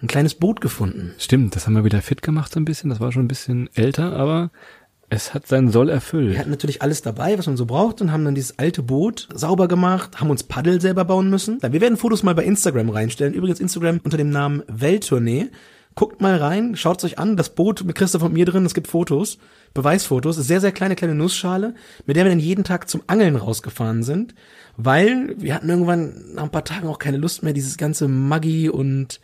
ein 0.00 0.08
kleines 0.08 0.34
Boot 0.34 0.62
gefunden. 0.62 1.12
Stimmt, 1.18 1.54
das 1.54 1.66
haben 1.66 1.74
wir 1.74 1.84
wieder 1.84 2.00
fit 2.00 2.22
gemacht 2.22 2.52
so 2.52 2.58
ein 2.58 2.64
bisschen. 2.64 2.88
Das 2.88 2.98
war 2.98 3.12
schon 3.12 3.24
ein 3.24 3.28
bisschen 3.28 3.68
älter, 3.74 4.16
aber 4.16 4.50
es 5.12 5.34
hat 5.34 5.46
seinen 5.46 5.70
Soll 5.70 5.90
erfüllt. 5.90 6.30
Wir 6.30 6.38
hatten 6.38 6.50
natürlich 6.50 6.80
alles 6.80 7.02
dabei, 7.02 7.36
was 7.36 7.46
man 7.46 7.58
so 7.58 7.66
braucht 7.66 8.00
und 8.00 8.12
haben 8.12 8.24
dann 8.24 8.34
dieses 8.34 8.58
alte 8.58 8.82
Boot 8.82 9.28
sauber 9.34 9.68
gemacht, 9.68 10.18
haben 10.18 10.30
uns 10.30 10.42
Paddel 10.42 10.80
selber 10.80 11.04
bauen 11.04 11.28
müssen. 11.28 11.58
Wir 11.60 11.82
werden 11.82 11.98
Fotos 11.98 12.22
mal 12.22 12.34
bei 12.34 12.44
Instagram 12.44 12.88
reinstellen. 12.88 13.34
Übrigens 13.34 13.60
Instagram 13.60 14.00
unter 14.02 14.16
dem 14.16 14.30
Namen 14.30 14.62
Welttournee. 14.68 15.50
Guckt 15.94 16.22
mal 16.22 16.36
rein, 16.36 16.76
schaut's 16.76 17.04
euch 17.04 17.18
an. 17.18 17.36
Das 17.36 17.50
Boot 17.50 17.84
mit 17.84 17.94
Christoph 17.94 18.22
und 18.22 18.32
mir 18.32 18.46
drin, 18.46 18.64
es 18.64 18.72
gibt 18.72 18.86
Fotos, 18.86 19.36
Beweisfotos. 19.74 20.36
Sehr, 20.36 20.62
sehr 20.62 20.72
kleine, 20.72 20.96
kleine 20.96 21.14
Nussschale, 21.14 21.74
mit 22.06 22.16
der 22.16 22.24
wir 22.24 22.30
dann 22.30 22.40
jeden 22.40 22.64
Tag 22.64 22.88
zum 22.88 23.02
Angeln 23.06 23.36
rausgefahren 23.36 24.02
sind. 24.02 24.34
Weil 24.78 25.34
wir 25.36 25.54
hatten 25.54 25.68
irgendwann 25.68 26.32
nach 26.36 26.44
ein 26.44 26.50
paar 26.50 26.64
Tagen 26.64 26.88
auch 26.88 26.98
keine 26.98 27.18
Lust 27.18 27.42
mehr, 27.42 27.52
dieses 27.52 27.76
ganze 27.76 28.08
Maggi 28.08 28.70
und 28.70 29.20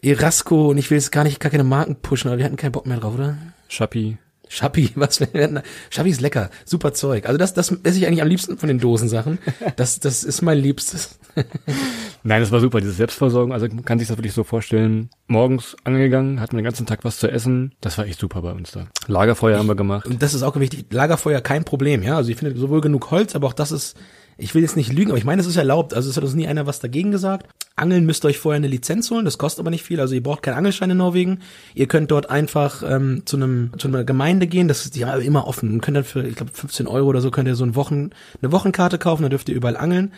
Erasco 0.00 0.70
und 0.70 0.78
ich 0.78 0.90
will 0.90 0.96
jetzt 0.96 1.12
gar 1.12 1.24
nicht 1.24 1.38
gar 1.38 1.50
keine 1.50 1.64
Marken 1.64 1.96
pushen, 1.96 2.28
aber 2.28 2.38
wir 2.38 2.46
hatten 2.46 2.56
keinen 2.56 2.72
Bock 2.72 2.86
mehr 2.86 2.96
drauf, 2.96 3.14
oder? 3.14 3.36
Schappi. 3.68 4.16
Schappi, 4.48 4.90
was 4.96 5.20
wir. 5.20 5.62
Schappi 5.90 6.10
ist 6.10 6.20
lecker, 6.20 6.50
super 6.64 6.92
Zeug. 6.92 7.26
Also 7.26 7.38
das, 7.38 7.54
das 7.54 7.70
esse 7.82 7.98
ich 7.98 8.06
eigentlich 8.06 8.22
am 8.22 8.28
liebsten 8.28 8.58
von 8.58 8.68
den 8.68 8.78
Dosensachen. 8.78 9.38
Das, 9.76 10.00
das 10.00 10.24
ist 10.24 10.42
mein 10.42 10.58
Liebstes. 10.58 11.18
Nein, 12.22 12.40
das 12.40 12.50
war 12.50 12.60
super, 12.60 12.80
diese 12.80 12.92
Selbstversorgung. 12.92 13.52
Also 13.52 13.66
man 13.68 13.84
kann 13.84 13.98
sich 13.98 14.08
das 14.08 14.16
wirklich 14.16 14.32
so 14.32 14.44
vorstellen. 14.44 15.10
Morgens 15.26 15.76
angegangen, 15.84 16.40
hatten 16.40 16.56
den 16.56 16.64
ganzen 16.64 16.86
Tag 16.86 17.04
was 17.04 17.18
zu 17.18 17.30
essen. 17.30 17.74
Das 17.80 17.98
war 17.98 18.06
echt 18.06 18.20
super 18.20 18.42
bei 18.42 18.52
uns 18.52 18.72
da. 18.72 18.86
Lagerfeuer 19.06 19.58
haben 19.58 19.68
wir 19.68 19.74
gemacht. 19.74 20.06
Und 20.06 20.22
das 20.22 20.34
ist 20.34 20.42
auch 20.42 20.56
wichtig. 20.56 20.86
Lagerfeuer 20.90 21.40
kein 21.40 21.64
Problem, 21.64 22.02
ja. 22.02 22.16
Also 22.16 22.30
ich 22.30 22.36
finde 22.36 22.58
sowohl 22.58 22.80
genug 22.80 23.10
Holz, 23.10 23.34
aber 23.34 23.46
auch 23.48 23.52
das 23.52 23.72
ist, 23.72 23.96
ich 24.38 24.54
will 24.54 24.62
jetzt 24.62 24.76
nicht 24.76 24.92
lügen, 24.92 25.10
aber 25.10 25.18
ich 25.18 25.24
meine, 25.24 25.40
es 25.40 25.46
ist 25.46 25.56
erlaubt. 25.56 25.94
Also 25.94 26.10
es 26.10 26.16
hat 26.16 26.24
uns 26.24 26.34
nie 26.34 26.46
einer 26.46 26.66
was 26.66 26.80
dagegen 26.80 27.10
gesagt. 27.10 27.46
Angeln 27.74 28.04
müsst 28.06 28.24
ihr 28.24 28.28
euch 28.28 28.38
vorher 28.38 28.56
eine 28.56 28.68
Lizenz 28.68 29.10
holen, 29.10 29.24
das 29.24 29.38
kostet 29.38 29.60
aber 29.60 29.70
nicht 29.70 29.82
viel. 29.82 30.00
Also 30.00 30.14
ihr 30.14 30.22
braucht 30.22 30.42
keinen 30.42 30.56
Angelschein 30.56 30.90
in 30.90 30.98
Norwegen. 30.98 31.40
Ihr 31.74 31.86
könnt 31.86 32.10
dort 32.10 32.30
einfach 32.30 32.82
ähm, 32.86 33.22
zu 33.24 33.36
einem 33.36 33.72
zu 33.78 33.88
einer 33.88 34.04
Gemeinde 34.04 34.46
gehen, 34.46 34.68
das 34.68 34.84
ist 34.84 34.96
ja 34.96 35.14
immer 35.16 35.46
offen. 35.46 35.72
Und 35.72 35.80
könnt 35.80 35.96
dann 35.96 36.04
für, 36.04 36.26
ich 36.26 36.36
glaube, 36.36 36.52
15 36.52 36.86
Euro 36.86 37.08
oder 37.08 37.20
so 37.20 37.30
könnt 37.30 37.48
ihr 37.48 37.54
so 37.54 37.64
ein 37.64 37.74
Wochen, 37.74 38.10
eine 38.42 38.52
Wochenkarte 38.52 38.98
kaufen, 38.98 39.22
dann 39.22 39.30
dürft 39.30 39.48
ihr 39.48 39.54
überall 39.54 39.76
angeln 39.76 40.12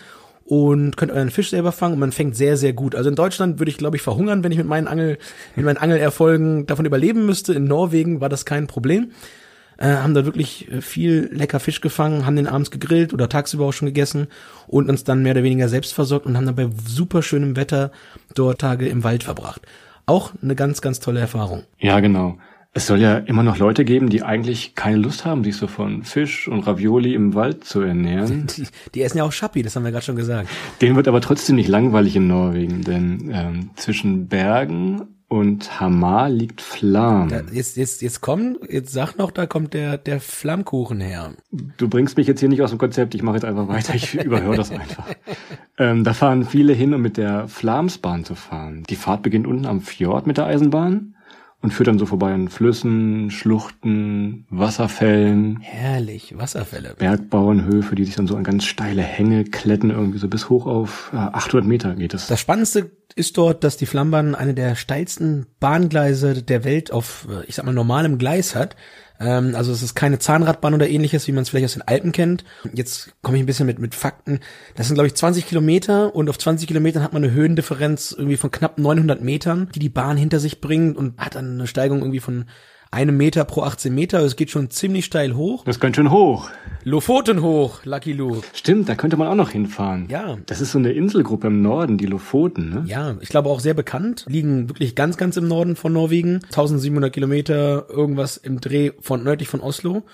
und 0.49 0.97
könnt 0.97 1.13
euren 1.13 1.31
Fisch 1.31 1.51
selber 1.51 1.73
fangen 1.73 1.95
und 1.95 2.01
man 2.01 2.13
fängt 2.13 2.35
sehr, 2.35 2.57
sehr 2.57 2.73
gut. 2.73 2.95
Also 2.95 3.11
in 3.11 3.17
Deutschland 3.17 3.59
würde 3.61 3.71
ich, 3.71 3.77
glaube 3.77 3.97
ich, 3.97 4.03
verhungern, 4.03 4.43
wenn 4.43 4.51
ich 4.51 4.59
mit 4.59 4.67
meinen 4.67 4.89
Angel, 4.89 5.19
mit 5.57 5.65
meinen 5.65 5.77
Angelerfolgen 5.77 6.67
davon 6.67 6.87
überleben 6.87 7.27
müsste. 7.27 7.53
In 7.53 7.65
Norwegen 7.65 8.21
war 8.21 8.31
das 8.31 8.47
kein 8.47 8.67
Problem. 8.67 9.13
Äh, 9.79 9.95
haben 9.95 10.13
da 10.13 10.25
wirklich 10.25 10.71
äh, 10.73 10.81
viel 10.81 11.31
lecker 11.33 11.61
Fisch 11.61 11.81
gefangen, 11.81 12.27
haben 12.27 12.35
den 12.35 12.49
abends 12.49 12.73
gegrillt 12.73 13.15
oder 13.15 13.29
tagsüber 13.29 13.65
auch 13.67 13.73
schon 13.73 13.87
gegessen 13.87 14.27
und 14.67 14.91
uns 14.91 15.05
dann 15.05 15.23
mehr 15.23 15.33
oder 15.33 15.45
weniger 15.45 15.69
selbst 15.69 15.95
versorgt 15.95 16.27
und 16.27 16.37
haben 16.37 16.47
dann 16.47 16.57
bei 16.57 16.69
super 16.85 17.23
schönem 17.23 17.55
Wetter 17.55 17.93
dort 18.35 18.61
Tage 18.61 18.89
im 18.89 19.05
Wald 19.05 19.23
verbracht. 19.23 19.63
Auch 20.05 20.33
eine 20.43 20.57
ganz, 20.57 20.81
ganz 20.81 20.99
tolle 20.99 21.21
Erfahrung. 21.21 21.63
Ja, 21.79 22.01
genau. 22.01 22.39
Es 22.75 22.87
soll 22.87 23.01
ja 23.01 23.19
immer 23.19 23.45
noch 23.45 23.59
Leute 23.59 23.85
geben, 23.85 24.09
die 24.09 24.23
eigentlich 24.23 24.75
keine 24.75 24.97
Lust 24.97 25.25
haben, 25.25 25.45
sich 25.45 25.57
so 25.57 25.69
von 25.69 26.03
Fisch 26.03 26.49
und 26.49 26.67
Ravioli 26.67 27.15
im 27.15 27.35
Wald 27.35 27.65
zu 27.65 27.81
ernähren. 27.81 28.47
Die, 28.57 28.67
die 28.95 29.03
essen 29.03 29.19
ja 29.19 29.25
auch 29.25 29.33
Schappi, 29.33 29.63
das 29.63 29.77
haben 29.77 29.85
wir 29.85 29.93
gerade 29.93 30.05
schon 30.05 30.17
gesagt. 30.17 30.49
Denen 30.81 30.97
wird 30.97 31.09
aber 31.09 31.21
trotzdem 31.21 31.57
nicht 31.57 31.69
langweilig 31.69 32.17
in 32.17 32.27
Norwegen, 32.27 32.83
denn 32.83 33.31
ähm, 33.33 33.71
zwischen 33.77 34.29
Bergen 34.29 35.18
und 35.29 35.79
Hamar 35.79 36.31
liegt 36.31 36.63
Flam. 36.63 37.29
Da, 37.29 37.43
jetzt, 37.53 37.77
jetzt, 37.77 38.01
jetzt 38.01 38.23
komm, 38.23 38.59
jetzt 38.69 38.93
sag 38.93 39.17
noch, 39.17 39.31
da 39.31 39.47
kommt 39.47 39.75
der, 39.75 39.99
der 39.99 40.21
Flammkuchen 40.21 41.01
her. 41.01 41.33
Du 41.77 41.89
bringst 41.89 42.17
mich 42.17 42.27
jetzt 42.27 42.41
hier 42.41 42.49
nicht 42.49 42.63
aus 42.63 42.71
dem 42.71 42.79
Konzept, 42.79 43.15
ich 43.15 43.23
mache 43.23 43.37
jetzt 43.37 43.45
einfach 43.45 43.69
weiter, 43.69 43.95
ich 43.95 44.15
überhöre 44.25 44.57
das 44.57 44.71
einfach. 44.71 45.07
Ähm, 45.77 46.03
da 46.03 46.15
fahren 46.15 46.45
viele 46.45 46.73
hin, 46.73 46.95
um 46.95 47.03
mit 47.03 47.19
der 47.19 47.47
Flamsbahn 47.47 48.25
zu 48.25 48.35
fahren. 48.35 48.85
Die 48.89 48.97
Fahrt 48.97 49.23
beginnt 49.23 49.47
unten 49.47 49.67
am 49.67 49.83
Fjord 49.83 50.27
mit 50.27 50.39
der 50.39 50.47
Eisenbahn 50.47 51.15
und 51.61 51.73
führt 51.73 51.89
dann 51.89 51.99
so 51.99 52.07
vorbei 52.07 52.33
an 52.33 52.49
Flüssen, 52.49 53.31
Schluchten, 53.31 54.47
Wasserfällen, 54.49 55.59
Herrlich, 55.61 56.39
Wasserfälle. 56.39 56.95
Bergbauernhöfe, 56.99 57.95
die 57.95 58.05
sich 58.05 58.15
dann 58.15 58.29
so 58.29 58.37
an 58.37 58.45
ganz 58.45 58.65
steile 58.65 59.03
Hänge 59.03 59.45
kletten, 59.45 59.91
irgendwie 59.91 60.19
so 60.19 60.29
bis 60.29 60.49
hoch 60.49 60.67
auf 60.67 61.11
ja, 61.13 61.33
800 61.33 61.67
Meter 61.67 61.95
geht 61.97 62.15
es. 62.15 62.29
Das 62.29 62.41
Spannendste 62.41 62.91
ist 63.17 63.37
dort, 63.37 63.65
dass 63.65 63.77
die 63.77 63.87
Flammbahn 63.87 64.37
eine 64.37 64.55
der 64.55 64.77
steilsten 64.77 65.47
Bahngleise 65.59 66.43
der 66.43 66.65
Welt 66.65 66.93
auf, 66.93 67.27
äh, 67.29 67.45
ich 67.47 67.57
sag 67.57 67.65
mal, 67.65 67.73
normalem 67.73 68.19
Gleis 68.19 68.55
hat. 68.55 68.77
Ähm, 69.21 69.55
also 69.55 69.73
es 69.73 69.83
ist 69.83 69.95
keine 69.95 70.19
Zahnradbahn 70.19 70.75
oder 70.75 70.89
ähnliches, 70.89 71.27
wie 71.27 71.33
man 71.33 71.43
es 71.43 71.49
vielleicht 71.49 71.67
aus 71.67 71.73
den 71.75 71.83
Alpen 71.83 72.13
kennt. 72.13 72.45
Jetzt 72.73 73.15
komme 73.23 73.37
ich 73.37 73.43
ein 73.43 73.47
bisschen 73.47 73.67
mit, 73.67 73.79
mit 73.79 73.95
Fakten. 73.95 74.41
Das 74.77 74.87
sind, 74.87 74.95
glaube 74.95 75.09
ich, 75.09 75.15
20 75.15 75.47
Kilometer 75.47 76.15
und 76.15 76.29
auf 76.29 76.39
20 76.39 76.67
Kilometern 76.69 77.03
hat 77.03 77.13
man 77.13 77.25
eine 77.25 77.33
Höhendifferenz 77.33 78.15
irgendwie 78.17 78.37
von 78.37 78.51
knapp 78.51 78.79
900 78.79 79.23
Metern, 79.23 79.69
die 79.75 79.81
die 79.81 79.89
Bahn 79.89 80.17
hinter 80.17 80.41
sich 80.41 80.61
bringt 80.61 80.97
und 80.97 81.19
hat 81.19 81.35
dann 81.35 81.55
eine 81.55 81.67
Steigung 81.67 82.01
irgendwie 82.01 82.21
von 82.21 82.47
einem 82.91 83.17
Meter 83.17 83.45
pro 83.45 83.63
18 83.63 83.95
Meter. 83.95 84.21
Es 84.21 84.37
geht 84.37 84.51
schon 84.51 84.71
ziemlich 84.71 85.05
steil 85.05 85.35
hoch. 85.35 85.65
Das 85.65 85.77
ist 85.77 85.81
ganz 85.81 85.97
schön 85.97 86.11
hoch. 86.11 86.51
Lofoten 86.85 87.43
hoch, 87.43 87.85
Lucky 87.85 88.13
Luke. 88.13 88.47
Stimmt, 88.55 88.89
da 88.89 88.95
könnte 88.95 89.17
man 89.17 89.29
auch 89.29 89.35
noch 89.35 89.51
hinfahren. 89.51 90.09
Ja. 90.09 90.39
Das 90.47 90.61
ist 90.61 90.73
so 90.73 90.79
eine 90.79 90.93
Inselgruppe 90.93 91.49
im 91.49 91.61
Norden, 91.61 91.99
die 91.99 92.07
Lofoten, 92.07 92.71
ne? 92.71 92.85
Ja, 92.87 93.17
ich 93.21 93.29
glaube 93.29 93.51
auch 93.51 93.61
sehr 93.61 93.75
bekannt. 93.75 94.25
Liegen 94.29 94.69
wirklich 94.69 94.95
ganz, 94.95 95.17
ganz 95.17 95.37
im 95.37 95.49
Norden 95.49 95.77
von 95.77 95.93
Norwegen. 95.93 96.41
1700 96.45 97.13
Kilometer, 97.13 97.87
irgendwas 97.91 98.37
im 98.37 98.61
Dreh 98.61 98.93
von 99.01 99.23
nördlich 99.23 99.49
von 99.49 99.61
Oslo. 99.61 100.05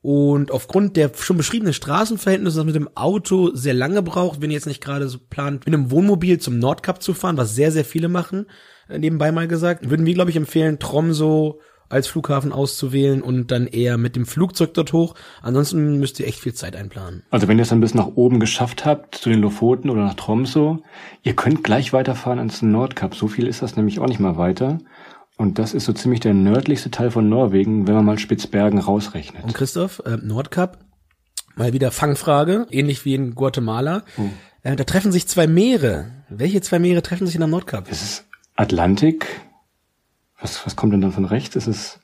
Und 0.00 0.52
aufgrund 0.52 0.96
der 0.96 1.10
schon 1.14 1.36
beschriebenen 1.36 1.74
Straßenverhältnisse, 1.74 2.58
man 2.58 2.66
mit 2.66 2.76
dem 2.76 2.96
Auto 2.96 3.54
sehr 3.54 3.74
lange 3.74 4.02
braucht, 4.02 4.40
wenn 4.40 4.50
ihr 4.50 4.54
jetzt 4.54 4.66
nicht 4.66 4.82
gerade 4.82 5.08
so 5.08 5.18
plant, 5.18 5.66
mit 5.66 5.74
einem 5.74 5.90
Wohnmobil 5.90 6.38
zum 6.38 6.58
Nordkap 6.58 7.02
zu 7.02 7.14
fahren, 7.14 7.36
was 7.36 7.54
sehr, 7.54 7.72
sehr 7.72 7.84
viele 7.84 8.08
machen, 8.08 8.46
äh, 8.88 8.98
nebenbei 8.98 9.32
mal 9.32 9.48
gesagt, 9.48 9.90
würden 9.90 10.06
wir, 10.06 10.14
glaube 10.14 10.30
ich, 10.30 10.36
empfehlen, 10.36 10.78
Tromso 10.78 11.60
als 11.88 12.06
Flughafen 12.06 12.52
auszuwählen 12.52 13.22
und 13.22 13.50
dann 13.50 13.66
eher 13.66 13.96
mit 13.98 14.16
dem 14.16 14.26
Flugzeug 14.26 14.74
dort 14.74 14.92
hoch. 14.92 15.14
Ansonsten 15.42 15.98
müsst 15.98 16.20
ihr 16.20 16.26
echt 16.26 16.40
viel 16.40 16.54
Zeit 16.54 16.76
einplanen. 16.76 17.22
Also 17.30 17.48
wenn 17.48 17.58
ihr 17.58 17.62
es 17.62 17.68
dann 17.68 17.80
bis 17.80 17.94
nach 17.94 18.08
oben 18.14 18.40
geschafft 18.40 18.84
habt, 18.84 19.14
zu 19.14 19.30
den 19.30 19.40
Lofoten 19.40 19.90
oder 19.90 20.04
nach 20.04 20.14
Tromso, 20.14 20.82
ihr 21.22 21.34
könnt 21.34 21.64
gleich 21.64 21.92
weiterfahren 21.92 22.38
ans 22.38 22.62
Nordkap. 22.62 23.14
So 23.14 23.28
viel 23.28 23.46
ist 23.46 23.62
das 23.62 23.76
nämlich 23.76 24.00
auch 24.00 24.06
nicht 24.06 24.20
mal 24.20 24.36
weiter. 24.36 24.78
Und 25.36 25.58
das 25.58 25.72
ist 25.72 25.84
so 25.84 25.92
ziemlich 25.92 26.20
der 26.20 26.34
nördlichste 26.34 26.90
Teil 26.90 27.10
von 27.10 27.28
Norwegen, 27.28 27.86
wenn 27.86 27.94
man 27.94 28.04
mal 28.04 28.18
Spitzbergen 28.18 28.80
rausrechnet. 28.80 29.44
Und 29.44 29.54
Christoph, 29.54 30.02
äh, 30.04 30.16
Nordkap, 30.16 30.78
mal 31.54 31.72
wieder 31.72 31.92
Fangfrage, 31.92 32.66
ähnlich 32.70 33.04
wie 33.04 33.14
in 33.14 33.34
Guatemala. 33.36 34.02
Äh, 34.62 34.74
da 34.74 34.84
treffen 34.84 35.12
sich 35.12 35.28
zwei 35.28 35.46
Meere. 35.46 36.10
Welche 36.28 36.60
zwei 36.60 36.80
Meere 36.80 37.02
treffen 37.02 37.26
sich 37.26 37.36
in 37.36 37.40
der 37.40 37.48
Nordkap? 37.48 37.86
Es 37.88 38.02
ist 38.02 38.26
Atlantik. 38.56 39.26
Was, 40.40 40.64
was 40.64 40.76
kommt 40.76 40.92
denn 40.92 41.00
dann 41.00 41.12
von 41.12 41.24
rechts? 41.24 41.56
Es 41.56 41.66
ist 41.66 42.00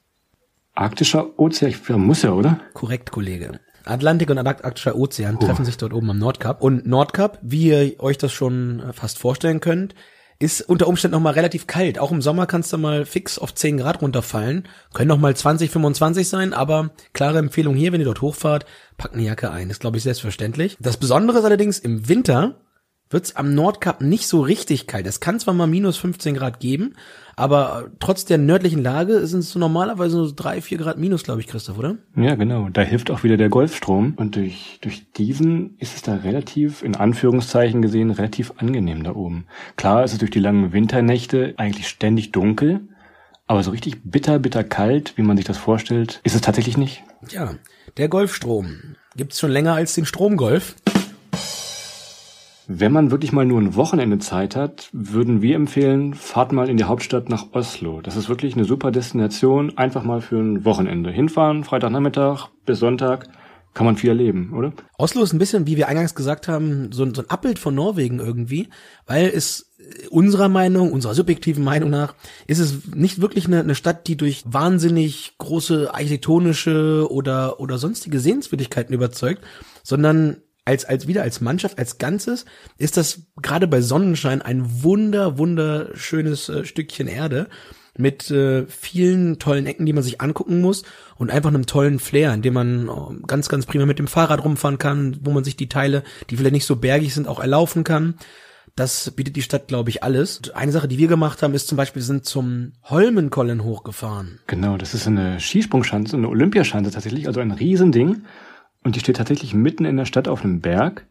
Arktischer 0.75 1.39
Ozean. 1.39 1.71
Ich, 1.71 1.89
muss 1.89 2.23
ja, 2.23 2.33
oder? 2.33 2.61
Korrekt, 2.73 3.13
Kollege. 3.13 3.61
Atlantik 3.85 4.31
und 4.31 4.39
Arktischer 4.39 4.97
Ozean 4.97 5.39
treffen 5.39 5.65
sich 5.65 5.77
dort 5.77 5.93
oben 5.93 6.11
am 6.11 6.19
Nordkap. 6.19 6.63
Und 6.63 6.87
Nordkap, 6.87 7.39
wie 7.43 7.69
ihr 7.69 8.01
euch 8.01 8.19
das 8.19 8.33
schon 8.33 8.81
äh, 8.81 8.93
fast 8.93 9.19
vorstellen 9.19 9.61
könnt, 9.61 9.95
ist 10.39 10.63
unter 10.63 10.89
Umständen 10.89 11.15
noch 11.15 11.21
mal 11.21 11.35
relativ 11.35 11.67
kalt. 11.67 11.99
Auch 11.99 12.11
im 12.11 12.21
Sommer 12.21 12.47
kannst 12.47 12.73
du 12.73 12.79
mal 12.79 13.07
fix 13.07 13.39
auf 13.39 13.55
10 13.55 13.79
Grad 13.79 14.03
runterfallen. 14.03 14.67
Können 14.93 15.09
noch 15.09 15.19
mal 15.19 15.37
20, 15.37 15.71
25 15.71 16.29
sein, 16.29 16.53
aber 16.53 16.91
klare 17.13 17.39
Empfehlung 17.39 17.77
hier, 17.77 17.93
wenn 17.93 18.01
ihr 18.01 18.07
dort 18.07 18.21
hochfahrt, 18.21 18.67
packt 18.97 19.15
eine 19.15 19.23
Jacke 19.23 19.51
ein. 19.51 19.71
Ist, 19.71 19.81
glaube 19.81 19.97
ich, 19.97 20.03
selbstverständlich. 20.03 20.77
Das 20.81 20.97
Besondere 20.97 21.39
ist 21.39 21.45
allerdings, 21.45 21.79
im 21.79 22.09
Winter 22.09 22.57
wird's 23.15 23.37
am 23.37 23.55
Nordkap 23.55 24.03
nicht 24.03 24.27
so 24.27 24.43
richtig 24.43 24.87
kalt. 24.87 25.07
Es 25.07 25.21
kann 25.21 25.41
zwar 25.41 25.55
mal 25.55 25.67
minus 25.67 25.97
15 25.97 26.35
Grad 26.35 26.61
geben, 26.61 26.95
aber 27.37 27.91
trotz 27.99 28.25
der 28.25 28.39
nördlichen 28.39 28.83
Lage 28.83 29.27
sind 29.27 29.41
es 29.41 29.51
so 29.51 29.59
normalerweise 29.59 30.17
so 30.17 30.33
drei, 30.35 30.61
vier 30.61 30.79
Grad 30.79 30.99
minus, 30.99 31.23
glaube 31.23 31.41
ich, 31.41 31.47
Christoph, 31.47 31.79
oder? 31.79 31.97
Ja, 32.17 32.35
genau. 32.35 32.69
Da 32.69 32.83
hilft 32.83 33.11
auch 33.11 33.23
wieder 33.23 33.37
der 33.37 33.49
Golfstrom. 33.49 34.15
Und 34.17 34.37
durch, 34.37 34.79
durch 34.83 35.11
diesen 35.13 35.77
ist 35.79 35.97
es 35.97 36.03
da 36.03 36.17
relativ, 36.17 36.83
in 36.83 36.97
Anführungszeichen 36.97 37.83
gesehen, 37.83 38.11
relativ 38.11 38.53
angenehm 38.59 39.03
da 39.03 39.15
oben. 39.15 39.47
Klar 39.77 40.05
ist 40.05 40.13
es 40.13 40.19
durch 40.19 40.31
die 40.31 40.41
langen 40.41 40.73
Winternächte 40.73 41.55
eigentlich 41.57 41.89
ständig 41.89 42.33
dunkel. 42.33 42.89
Aber 43.47 43.63
so 43.63 43.71
richtig 43.71 44.01
bitter, 44.05 44.39
bitter 44.39 44.65
kalt, 44.65 45.15
wie 45.17 45.23
man 45.23 45.37
sich 45.37 45.47
das 45.47 45.59
vorstellt, 45.59 46.21
ist 46.25 46.35
es 46.35 46.41
tatsächlich 46.41 46.77
nicht. 46.77 47.03
Ja, 47.31 47.55
der 47.97 48.09
Golfstrom 48.09 48.97
gibt's 49.17 49.39
schon 49.39 49.51
länger 49.51 49.75
als 49.75 49.95
den 49.95 50.07
Stromgolf. 50.07 50.75
Wenn 52.67 52.93
man 52.93 53.11
wirklich 53.11 53.33
mal 53.33 53.45
nur 53.45 53.61
ein 53.61 53.75
Wochenende 53.75 54.19
Zeit 54.19 54.57
hat, 54.57 54.89
würden 54.93 55.43
wir 55.43 55.55
empfehlen, 55.57 56.15
fahrt 56.15 56.53
mal 56.53 56.69
in 56.69 56.77
die 56.79 56.85
Hauptstadt 56.85 57.29
nach 57.29 57.47
Oslo. 57.53 58.01
Das 58.01 58.17
ist 58.17 58.29
wirklich 58.29 58.55
eine 58.55 58.65
super 58.65 58.91
Destination, 58.91 59.77
einfach 59.77 60.03
mal 60.03 60.23
für 60.23 60.39
ein 60.39 60.65
Wochenende. 60.65 61.11
Hinfahren, 61.11 61.65
Freitagnachmittag 61.65 62.49
bis 62.65 62.79
Sonntag, 62.79 63.29
kann 63.75 63.87
man 63.87 63.97
viel 63.97 64.11
erleben, 64.11 64.53
oder? 64.55 64.73
Oslo 64.99 65.23
ist 65.23 65.33
ein 65.33 65.39
bisschen, 65.41 65.67
wie 65.67 65.77
wir 65.77 65.89
eingangs 65.89 66.15
gesagt 66.15 66.47
haben, 66.47 66.93
so, 66.93 67.03
ein- 67.03 67.13
so 67.13 67.23
ein 67.23 67.31
Abbild 67.31 67.59
von 67.59 67.75
Norwegen 67.75 68.21
irgendwie, 68.21 68.69
weil 69.05 69.27
es 69.35 69.75
unserer 70.11 70.49
Meinung, 70.49 70.93
unserer 70.93 71.15
subjektiven 71.15 71.63
Meinung 71.65 71.91
nach, 71.91 72.15
ist 72.47 72.61
es 72.61 72.95
nicht 72.95 73.21
wirklich 73.21 73.47
eine, 73.47 73.61
eine 73.61 73.75
Stadt, 73.75 74.07
die 74.07 74.17
durch 74.17 74.45
wahnsinnig 74.47 75.35
große 75.39 75.93
architektonische 75.93 77.09
oder, 77.11 77.61
oder 77.61 77.77
sonstige 77.79 78.21
Sehenswürdigkeiten 78.21 78.95
überzeugt, 78.95 79.43
sondern 79.83 80.37
als, 80.65 80.85
als 80.85 81.07
wieder 81.07 81.23
als 81.23 81.41
Mannschaft, 81.41 81.79
als 81.79 81.99
Ganzes, 81.99 82.45
ist 82.79 82.97
das 82.97 83.27
gerade 83.41 83.67
bei 83.67 83.81
Sonnenschein 83.81 84.43
ein 84.43 84.83
wunder, 84.83 85.39
wunderschönes 85.39 86.49
äh, 86.49 86.65
Stückchen 86.65 87.07
Erde 87.07 87.49
mit 87.97 88.31
äh, 88.31 88.67
vielen 88.67 89.39
tollen 89.39 89.67
Ecken, 89.67 89.87
die 89.87 89.93
man 89.93 90.03
sich 90.03 90.21
angucken 90.21 90.61
muss 90.61 90.83
und 91.17 91.31
einfach 91.31 91.51
einem 91.51 91.67
tollen 91.67 91.99
Flair, 91.99 92.35
in 92.35 92.43
dem 92.43 92.55
man 92.55 92.89
äh, 92.89 93.27
ganz, 93.27 93.49
ganz 93.49 93.67
prima 93.67 93.87
mit 93.87 93.99
dem 93.99 94.09
Fahrrad 94.09 94.45
rumfahren 94.45 94.79
kann, 94.79 95.19
wo 95.23 95.31
man 95.31 95.45
sich 95.45 95.57
die 95.57 95.69
Teile, 95.69 96.03
die 96.31 96.37
vielleicht 96.37 96.55
nicht 96.55 96.67
so 96.67 96.77
bergig 96.77 97.15
sind, 97.15 97.29
auch 97.29 97.41
erlaufen 97.41 97.85
kann. 97.85 98.15
Das 98.75 99.13
bietet 99.13 99.37
die 99.37 99.43
Stadt, 99.43 99.69
glaube 99.69 99.91
ich, 99.91 100.03
alles. 100.03 100.39
Und 100.39 100.57
eine 100.57 100.73
Sache, 100.73 100.89
die 100.89 100.99
wir 100.99 101.07
gemacht 101.07 101.45
haben, 101.45 101.55
ist 101.55 101.69
zum 101.69 101.77
Beispiel, 101.77 102.01
wir 102.03 102.07
sind 102.07 102.25
zum 102.25 102.73
Holmenkollen 102.83 103.63
hochgefahren. 103.63 104.41
Genau, 104.49 104.77
das 104.77 104.95
ist 104.95 105.07
eine 105.07 105.39
Skisprungschanze, 105.39 106.17
eine 106.17 106.29
Olympiaschanze 106.29 106.91
tatsächlich, 106.91 107.29
also 107.29 107.39
ein 107.39 107.53
Riesending. 107.53 108.25
Und 108.85 108.97
die 108.97 109.01
steht 109.01 109.17
tatsächlich 109.17 109.55
mitten 109.55 109.85
in 109.85 109.97
der 109.97 110.05
Stadt 110.05 110.29
auf 110.29 110.45
einem 110.45 110.61
Berg. 110.61 111.07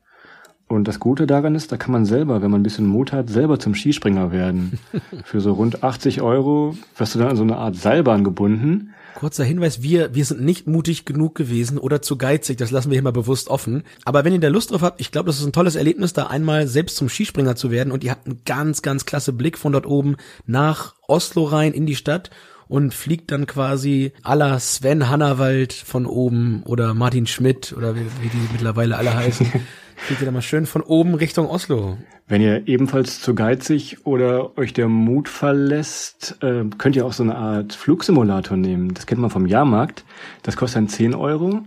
Und 0.68 0.88
das 0.88 1.00
Gute 1.00 1.28
daran 1.28 1.56
ist, 1.56 1.72
da 1.72 1.78
kann 1.78 1.92
man 1.92 2.06
selber, 2.06 2.42
wenn 2.42 2.50
man 2.50 2.62
ein 2.62 2.64
bisschen 2.64 2.88
Mut 2.88 3.12
hat, 3.12 3.30
selber 3.30 3.60
zum 3.60 3.76
Skispringer 3.76 4.32
werden. 4.32 4.80
Für 5.26 5.42
so 5.42 5.54
rund 5.54 5.84
80 5.84 6.22
Euro 6.22 6.78
wirst 6.98 7.16
du 7.16 7.20
dann 7.20 7.30
an 7.30 7.36
so 7.36 7.44
eine 7.44 7.58
Art 7.58 7.76
Seilbahn 7.76 8.24
gebunden. 8.24 8.94
Kurzer 9.16 9.44
Hinweis, 9.44 9.84
wir, 9.84 10.16
wir 10.16 10.26
sind 10.26 10.42
nicht 10.42 10.66
mutig 10.66 11.06
genug 11.06 11.36
gewesen 11.36 11.78
oder 11.78 12.02
zu 12.02 12.18
geizig, 12.18 12.58
das 12.58 12.72
lassen 12.72 12.90
wir 12.90 12.96
hier 12.96 13.04
mal 13.04 13.12
bewusst 13.12 13.50
offen. 13.50 13.84
Aber 14.06 14.26
wenn 14.26 14.34
ihr 14.34 14.40
da 14.40 14.48
Lust 14.48 14.72
drauf 14.72 14.82
habt, 14.82 15.00
ich 15.00 15.12
glaube, 15.12 15.28
das 15.28 15.40
ist 15.40 15.46
ein 15.46 15.52
tolles 15.52 15.76
Erlebnis, 15.76 16.14
da 16.14 16.28
einmal 16.28 16.68
selbst 16.68 16.98
zum 16.98 17.10
Skispringer 17.10 17.56
zu 17.56 17.70
werden 17.70 17.92
und 17.92 18.04
ihr 18.04 18.12
habt 18.12 18.26
einen 18.26 18.42
ganz, 18.46 18.82
ganz 18.82 19.06
klasse 19.06 19.34
Blick 19.34 19.58
von 19.58 19.74
dort 19.74 19.86
oben 19.86 20.16
nach 20.48 20.96
Oslo 21.08 21.44
rein 21.44 21.74
in 21.74 21.86
die 21.86 21.96
Stadt 21.96 22.32
und 22.68 22.94
fliegt 22.94 23.32
dann 23.32 23.48
quasi 23.48 24.14
la 24.24 24.60
Sven 24.60 25.10
Hannawald 25.10 25.74
von 25.74 26.06
oben 26.06 26.64
oder 26.66 26.94
Martin 26.94 27.28
Schmidt 27.28 27.74
oder 27.78 27.96
wie, 27.96 28.06
wie 28.22 28.30
die 28.30 28.50
mittlerweile 28.52 28.98
alle 28.98 29.14
heißen. 29.14 29.52
fliegt 30.04 30.22
ihr 30.22 30.26
da 30.26 30.32
mal 30.32 30.42
schön 30.42 30.66
von 30.66 30.82
oben 30.82 31.14
Richtung 31.16 31.48
Oslo. 31.48 31.98
Wenn 32.28 32.42
ihr 32.42 32.68
ebenfalls 32.68 33.22
zu 33.22 33.36
geizig 33.36 34.06
oder 34.06 34.58
euch 34.58 34.74
der 34.74 34.88
Mut 34.88 35.30
verlässt, 35.30 36.38
äh, 36.42 36.66
könnt 36.78 36.96
ihr 36.96 37.06
auch 37.06 37.14
so 37.14 37.24
eine 37.24 37.36
Art 37.36 37.74
Flugsimulator 37.74 38.58
nehmen. 38.58 38.94
Das 38.94 39.06
kennt 39.06 39.22
man 39.22 39.30
vom 39.30 39.46
Jahrmarkt. 39.46 40.04
Das 40.42 40.58
kostet 40.58 40.78
dann 40.78 40.88
10 40.90 41.16
Euro. 41.16 41.64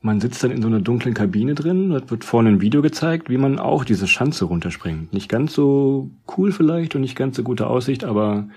Man 0.00 0.20
sitzt 0.20 0.42
dann 0.42 0.50
in 0.50 0.62
so 0.62 0.68
einer 0.68 0.80
dunklen 0.80 1.14
Kabine 1.14 1.54
drin. 1.54 1.90
Dort 1.90 2.10
wird 2.10 2.24
vorne 2.24 2.50
ein 2.50 2.60
Video 2.60 2.82
gezeigt, 2.82 3.30
wie 3.30 3.38
man 3.38 3.58
auch 3.58 3.84
diese 3.84 4.08
Schanze 4.08 4.46
runterspringt. 4.46 5.12
Nicht 5.12 5.28
ganz 5.28 5.54
so 5.54 6.10
cool 6.36 6.50
vielleicht 6.50 6.94
und 6.94 7.02
nicht 7.02 7.16
ganz 7.16 7.36
so 7.36 7.44
gute 7.44 7.68
Aussicht, 7.68 8.04
aber 8.04 8.48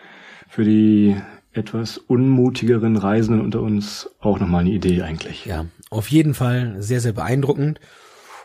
für 0.48 0.64
die 0.64 1.16
etwas 1.56 1.98
unmutigeren 1.98 2.98
Reisenden 2.98 3.44
unter 3.44 3.62
uns 3.62 4.10
auch 4.20 4.40
nochmal 4.40 4.62
eine 4.62 4.72
Idee 4.72 5.02
eigentlich. 5.02 5.46
Ja, 5.46 5.66
auf 5.90 6.10
jeden 6.10 6.34
Fall 6.34 6.76
sehr, 6.80 7.02
sehr 7.02 7.14
beeindruckend. 7.14 7.80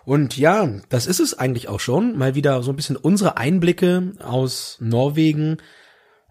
Und 0.04 0.36
ja, 0.36 0.68
das 0.88 1.06
ist 1.06 1.20
es 1.20 1.38
eigentlich 1.38 1.68
auch 1.68 1.80
schon. 1.80 2.16
Mal 2.16 2.34
wieder 2.34 2.62
so 2.62 2.72
ein 2.72 2.76
bisschen 2.76 2.96
unsere 2.96 3.36
Einblicke 3.36 4.12
aus 4.22 4.78
Norwegen. 4.80 5.58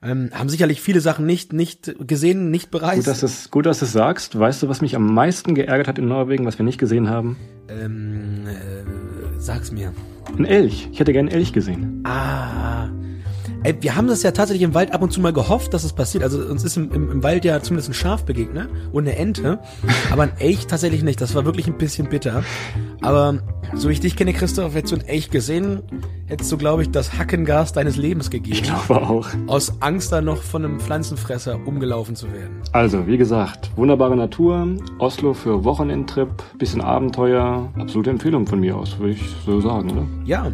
Ähm, 0.01 0.29
haben 0.33 0.49
sicherlich 0.49 0.81
viele 0.81 1.01
Sachen 1.01 1.25
nicht, 1.25 1.51
nicht 1.53 1.93
gesehen, 2.07 2.51
nicht 2.51 2.71
bereist. 2.71 2.99
Gut, 2.99 3.07
dass 3.07 3.19
du 3.19 3.25
es 3.25 3.51
gut, 3.51 3.65
dass 3.65 3.79
du 3.79 3.85
es 3.85 3.91
sagst. 3.91 4.39
Weißt 4.39 4.63
du, 4.63 4.69
was 4.69 4.81
mich 4.81 4.95
am 4.95 5.13
meisten 5.13 5.55
geärgert 5.55 5.87
hat 5.87 5.99
in 5.99 6.07
Norwegen, 6.07 6.45
was 6.45 6.57
wir 6.57 6.65
nicht 6.65 6.79
gesehen 6.79 7.09
haben? 7.09 7.37
ähm, 7.69 8.47
äh, 8.47 9.39
sag's 9.39 9.71
mir. 9.71 9.93
Ein 10.37 10.45
Elch. 10.45 10.89
Ich 10.91 10.99
hätte 10.99 11.13
gerne 11.13 11.29
einen 11.29 11.39
Elch 11.39 11.53
gesehen. 11.53 12.03
Ah. 12.05 12.89
Ey, 13.63 13.75
wir 13.81 13.95
haben 13.97 14.07
das 14.07 14.23
ja 14.23 14.31
tatsächlich 14.31 14.63
im 14.63 14.73
Wald 14.73 14.93
ab 14.93 15.01
und 15.01 15.11
zu 15.11 15.19
mal 15.19 15.33
gehofft, 15.33 15.73
dass 15.73 15.83
es 15.83 15.91
passiert. 15.91 16.23
Also 16.23 16.39
uns 16.39 16.63
ist 16.63 16.77
im, 16.77 16.91
im, 16.93 17.11
im 17.11 17.23
Wald 17.23 17.43
ja 17.43 17.61
zumindest 17.61 17.89
ein 17.89 17.93
Schaf 17.93 18.23
begegnet 18.23 18.69
und 18.93 19.05
eine 19.05 19.17
Ente, 19.17 19.59
aber 20.11 20.23
ein 20.23 20.31
Elch 20.39 20.67
tatsächlich 20.67 21.03
nicht. 21.03 21.19
Das 21.19 21.35
war 21.35 21.43
wirklich 21.43 21.67
ein 21.67 21.77
bisschen 21.77 22.07
bitter. 22.07 22.43
Aber 23.01 23.39
so 23.75 23.89
wie 23.89 23.93
ich 23.93 23.99
dich 23.99 24.15
kenne, 24.15 24.31
Christoph, 24.31 24.75
hättest 24.75 24.93
du 24.93 24.97
ein 24.97 25.05
Elch 25.05 25.29
gesehen, 25.29 25.81
hättest 26.27 26.51
du, 26.51 26.57
glaube 26.57 26.83
ich, 26.83 26.91
das 26.91 27.17
Hackengas 27.17 27.73
deines 27.73 27.97
Lebens 27.97 28.29
gegeben. 28.29 28.55
Ich 28.55 28.63
glaube 28.63 29.01
auch. 29.01 29.27
Aus 29.47 29.73
Angst 29.81 30.13
dann 30.13 30.25
noch 30.25 30.41
von 30.41 30.63
einem 30.63 30.79
Pflanzenfresser 30.79 31.59
umgelaufen 31.65 32.15
zu 32.15 32.31
werden. 32.31 32.61
Also, 32.71 33.07
wie 33.07 33.17
gesagt, 33.17 33.71
wunderbare 33.75 34.15
Natur, 34.15 34.67
Oslo 34.99 35.33
für 35.33 35.65
Wochenendtrip, 35.65 36.29
bisschen 36.57 36.81
Abenteuer, 36.81 37.69
absolute 37.77 38.09
Empfehlung 38.09 38.47
von 38.47 38.61
mir 38.61 38.77
aus, 38.77 38.97
würde 38.99 39.13
ich 39.13 39.21
so 39.45 39.59
sagen, 39.59 39.91
oder? 39.91 40.07
Ja. 40.25 40.51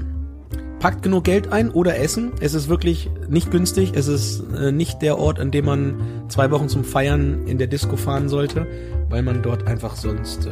Packt 0.86 1.02
genug 1.02 1.24
Geld 1.24 1.52
ein 1.52 1.72
oder 1.72 1.98
Essen. 1.98 2.34
Es 2.42 2.54
ist 2.54 2.70
wirklich 2.70 3.10
nicht 3.28 3.50
günstig. 3.50 3.94
Es 3.96 4.08
ist 4.08 4.44
äh, 4.56 4.72
nicht 4.72 5.02
der 5.02 5.18
Ort, 5.18 5.40
an 5.40 5.50
dem 5.50 5.66
man 5.66 5.96
zwei 6.28 6.52
Wochen 6.52 6.70
zum 6.70 6.84
Feiern 6.84 7.48
in 7.48 7.58
der 7.58 7.66
Disco 7.66 7.98
fahren 7.98 8.30
sollte, 8.30 8.68
weil 9.10 9.24
man 9.24 9.42
dort 9.42 9.66
einfach 9.66 9.96
sonst 9.96 10.46
äh, 10.46 10.52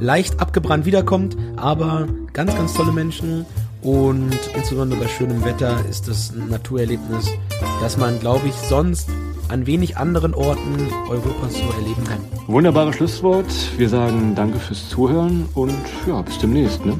leicht 0.00 0.38
abgebrannt 0.38 0.84
wiederkommt. 0.84 1.38
Aber 1.56 2.06
ganz, 2.34 2.54
ganz 2.54 2.74
tolle 2.74 2.92
Menschen 2.92 3.46
und 3.80 4.38
insbesondere 4.54 5.00
bei 5.00 5.08
schönem 5.08 5.42
Wetter 5.46 5.82
ist 5.88 6.08
das 6.08 6.30
ein 6.30 6.50
Naturerlebnis, 6.50 7.30
das 7.80 7.96
man, 7.96 8.20
glaube 8.20 8.46
ich, 8.46 8.54
sonst 8.68 9.08
an 9.48 9.66
wenig 9.66 9.96
anderen 9.96 10.34
Orten 10.34 10.76
Europas 11.08 11.54
so 11.54 11.80
erleben 11.80 12.04
kann. 12.04 12.18
Wunderbares 12.48 12.96
Schlusswort. 12.96 13.46
Wir 13.78 13.88
sagen 13.88 14.34
danke 14.34 14.58
fürs 14.58 14.90
Zuhören 14.90 15.48
und 15.54 15.72
ja, 16.06 16.20
bis 16.20 16.38
demnächst. 16.38 16.84
Ne? 16.84 16.98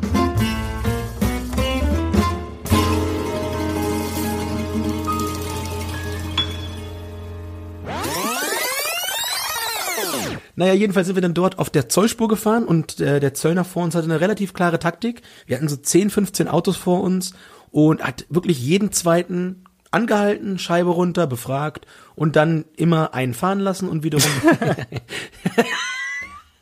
Naja, 10.57 10.75
jedenfalls 10.75 11.07
sind 11.07 11.17
wir 11.17 11.23
dann 11.23 11.35
dort 11.35 11.59
auf 11.59 11.71
der 11.71 11.89
Zollspur 11.89 12.29
gefahren 12.29 12.65
und 12.65 13.01
äh, 13.01 13.21
der 13.21 13.35
Zöllner 13.35 13.65
vor 13.65 13.85
uns 13.85 13.95
hatte 13.95 14.05
eine 14.05 14.21
relativ 14.21 14.55
klare 14.55 14.79
Taktik. 14.79 15.23
Wir 15.47 15.57
hatten 15.57 15.69
so 15.69 15.77
10, 15.77 16.11
15 16.11 16.49
Autos 16.49 16.77
vor 16.77 17.03
uns 17.03 17.35
und 17.71 18.03
hat 18.03 18.27
wirklich 18.29 18.61
jeden 18.61 18.93
zweiten 18.93 19.65
angehalten, 19.91 20.59
Scheibe 20.59 20.91
runter, 20.91 21.27
befragt 21.27 21.87
und 22.15 22.37
dann 22.37 22.65
immer 22.77 23.15
einen 23.15 23.35
fahren 23.35 23.61
lassen 23.61 23.89
und 23.89 24.05
wiederum. 24.05 24.31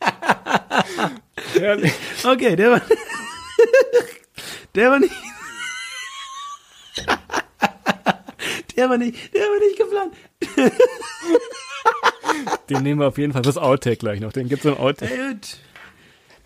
okay, 2.24 2.56
der 2.56 2.72
war, 2.72 2.80
der 4.74 4.90
war 4.90 4.98
nicht, 4.98 5.14
der 8.76 8.90
war 8.90 8.98
nicht, 8.98 9.34
der 9.34 9.42
war 9.42 9.58
nicht 9.58 9.78
geplant. 9.78 10.14
Den 12.68 12.82
nehmen 12.82 13.00
wir 13.00 13.08
auf 13.08 13.18
jeden 13.18 13.32
Fall 13.32 13.42
fürs 13.44 13.58
Outtake 13.58 13.96
gleich 13.96 14.20
noch. 14.20 14.32
Den 14.32 14.48
gibt's 14.48 14.64
im 14.64 14.76
Outtake. 14.76 15.36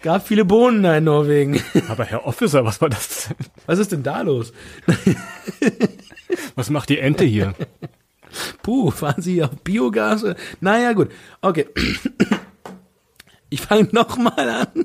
Gab 0.03 0.27
viele 0.27 0.45
Bohnen 0.45 0.83
da 0.83 0.97
in 0.97 1.05
Norwegen. 1.05 1.63
Aber 1.89 2.05
Herr 2.05 2.27
Officer, 2.27 2.65
was 2.65 2.81
war 2.81 2.89
das 2.89 3.29
denn? 3.29 3.37
Was 3.67 3.79
ist 3.79 3.93
denn 3.93 4.03
da 4.03 4.23
los? 4.23 4.53
Was 6.55 6.71
macht 6.71 6.89
die 6.89 6.99
Ente 6.99 7.25
hier? 7.25 7.55
Puh, 8.63 8.91
fahren 8.91 9.23
Sie 9.23 9.43
auf 9.43 9.51
Biogas? 9.63 10.25
Naja, 10.61 10.93
gut. 10.93 11.11
Okay. 11.41 11.67
Ich 13.49 13.61
fange 13.61 13.89
nochmal 13.93 14.49
an. 14.49 14.85